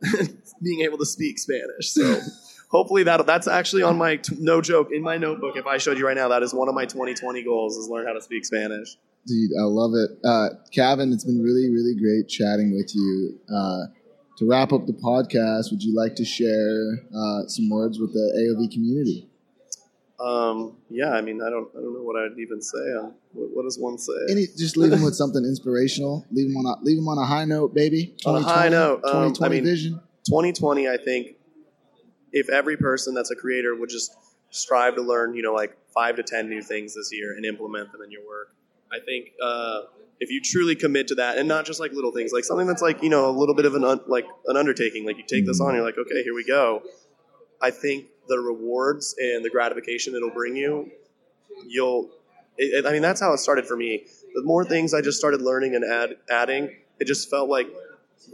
[0.62, 1.88] being able to speak Spanish.
[1.90, 2.20] So
[2.70, 5.56] hopefully that that's actually on my t- no joke in my notebook.
[5.56, 8.06] If I showed you right now, that is one of my 2020 goals is learn
[8.06, 8.96] how to speak Spanish.
[9.26, 10.10] Dude, I love it.
[10.24, 13.38] Uh, Kavan, it's been really, really great chatting with you.
[13.52, 13.86] Uh,
[14.36, 18.32] to wrap up the podcast, would you like to share uh, some words with the
[18.38, 19.28] AOV community?
[20.18, 22.78] Um, yeah, I mean, I don't I don't know what I'd even say.
[22.98, 24.12] Um, what, what does one say?
[24.30, 26.26] Any, just leave them with something inspirational.
[26.30, 28.14] Leave them on a leave them on a high note, baby.
[28.24, 30.00] On a high note, um, 2020 I mean- vision.
[30.26, 31.36] 2020, I think
[32.32, 34.12] if every person that's a creator would just
[34.50, 37.92] strive to learn, you know, like five to 10 new things this year and implement
[37.92, 38.48] them in your work,
[38.92, 39.82] I think uh,
[40.20, 42.82] if you truly commit to that and not just like little things, like something that's
[42.82, 45.44] like, you know, a little bit of an, un- like an undertaking, like you take
[45.46, 46.82] this on, you're like, okay, here we go.
[47.60, 50.90] I think the rewards and the gratification it'll bring you,
[51.66, 52.10] you'll,
[52.56, 54.06] it, it- I mean, that's how it started for me.
[54.34, 57.68] The more things I just started learning and add, adding, it just felt like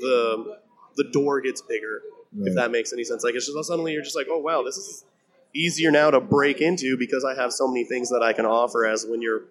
[0.01, 0.59] the,
[0.97, 2.03] the door gets bigger
[2.47, 3.25] if that makes any sense.
[3.25, 5.05] Like it's just suddenly you're just like, oh wow, this is
[5.55, 8.87] easier now to break into because I have so many things that I can offer.
[8.87, 9.43] As when you're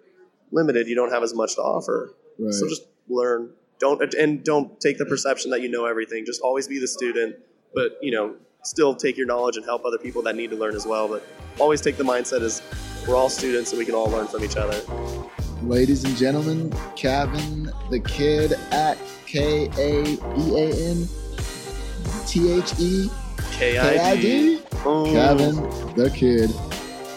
[0.50, 2.12] limited, you don't have as much to offer.
[2.38, 2.54] Right.
[2.54, 3.50] So just learn.
[3.78, 6.24] Don't and don't take the perception that you know everything.
[6.24, 7.36] Just always be the student,
[7.74, 10.76] but you know, still take your knowledge and help other people that need to learn
[10.76, 11.08] as well.
[11.08, 11.26] But
[11.58, 12.62] always take the mindset as
[13.06, 14.80] we're all students and we can all learn from each other.
[15.62, 21.08] Ladies and gentlemen, Kavan the Kid at K A V A N
[22.26, 23.10] T H E
[23.52, 24.16] K I.
[24.16, 24.58] D.
[24.82, 26.50] Kavan the Kid.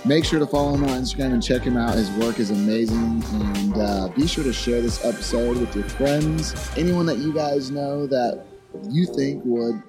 [0.06, 1.96] Make sure to follow him on Instagram and check him out.
[1.96, 3.24] His work is amazing.
[3.34, 7.72] And uh, be sure to share this episode with your friends, anyone that you guys
[7.72, 8.46] know that
[8.90, 9.82] you think would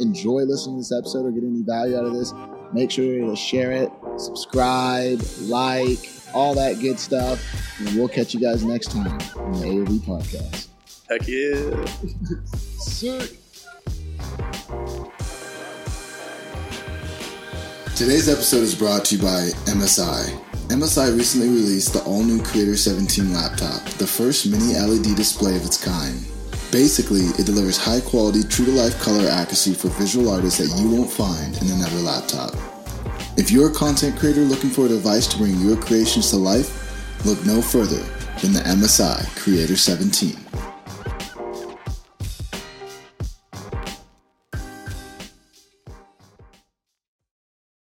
[0.00, 2.32] enjoy listening to this episode or get any value out of this.
[2.72, 5.98] Make sure to share it, subscribe, like,
[6.34, 7.40] all that good stuff.
[7.78, 10.66] And we'll catch you guys next time on the AOV podcast.
[11.08, 11.84] Heck yeah.
[12.78, 13.36] Sick.
[18.00, 20.32] Today's episode is brought to you by MSI.
[20.68, 25.66] MSI recently released the all new Creator 17 laptop, the first mini LED display of
[25.66, 26.24] its kind.
[26.72, 30.88] Basically, it delivers high quality, true to life color accuracy for visual artists that you
[30.88, 32.54] won't find in another laptop.
[33.36, 37.26] If you're a content creator looking for a device to bring your creations to life,
[37.26, 38.02] look no further
[38.40, 40.38] than the MSI Creator 17.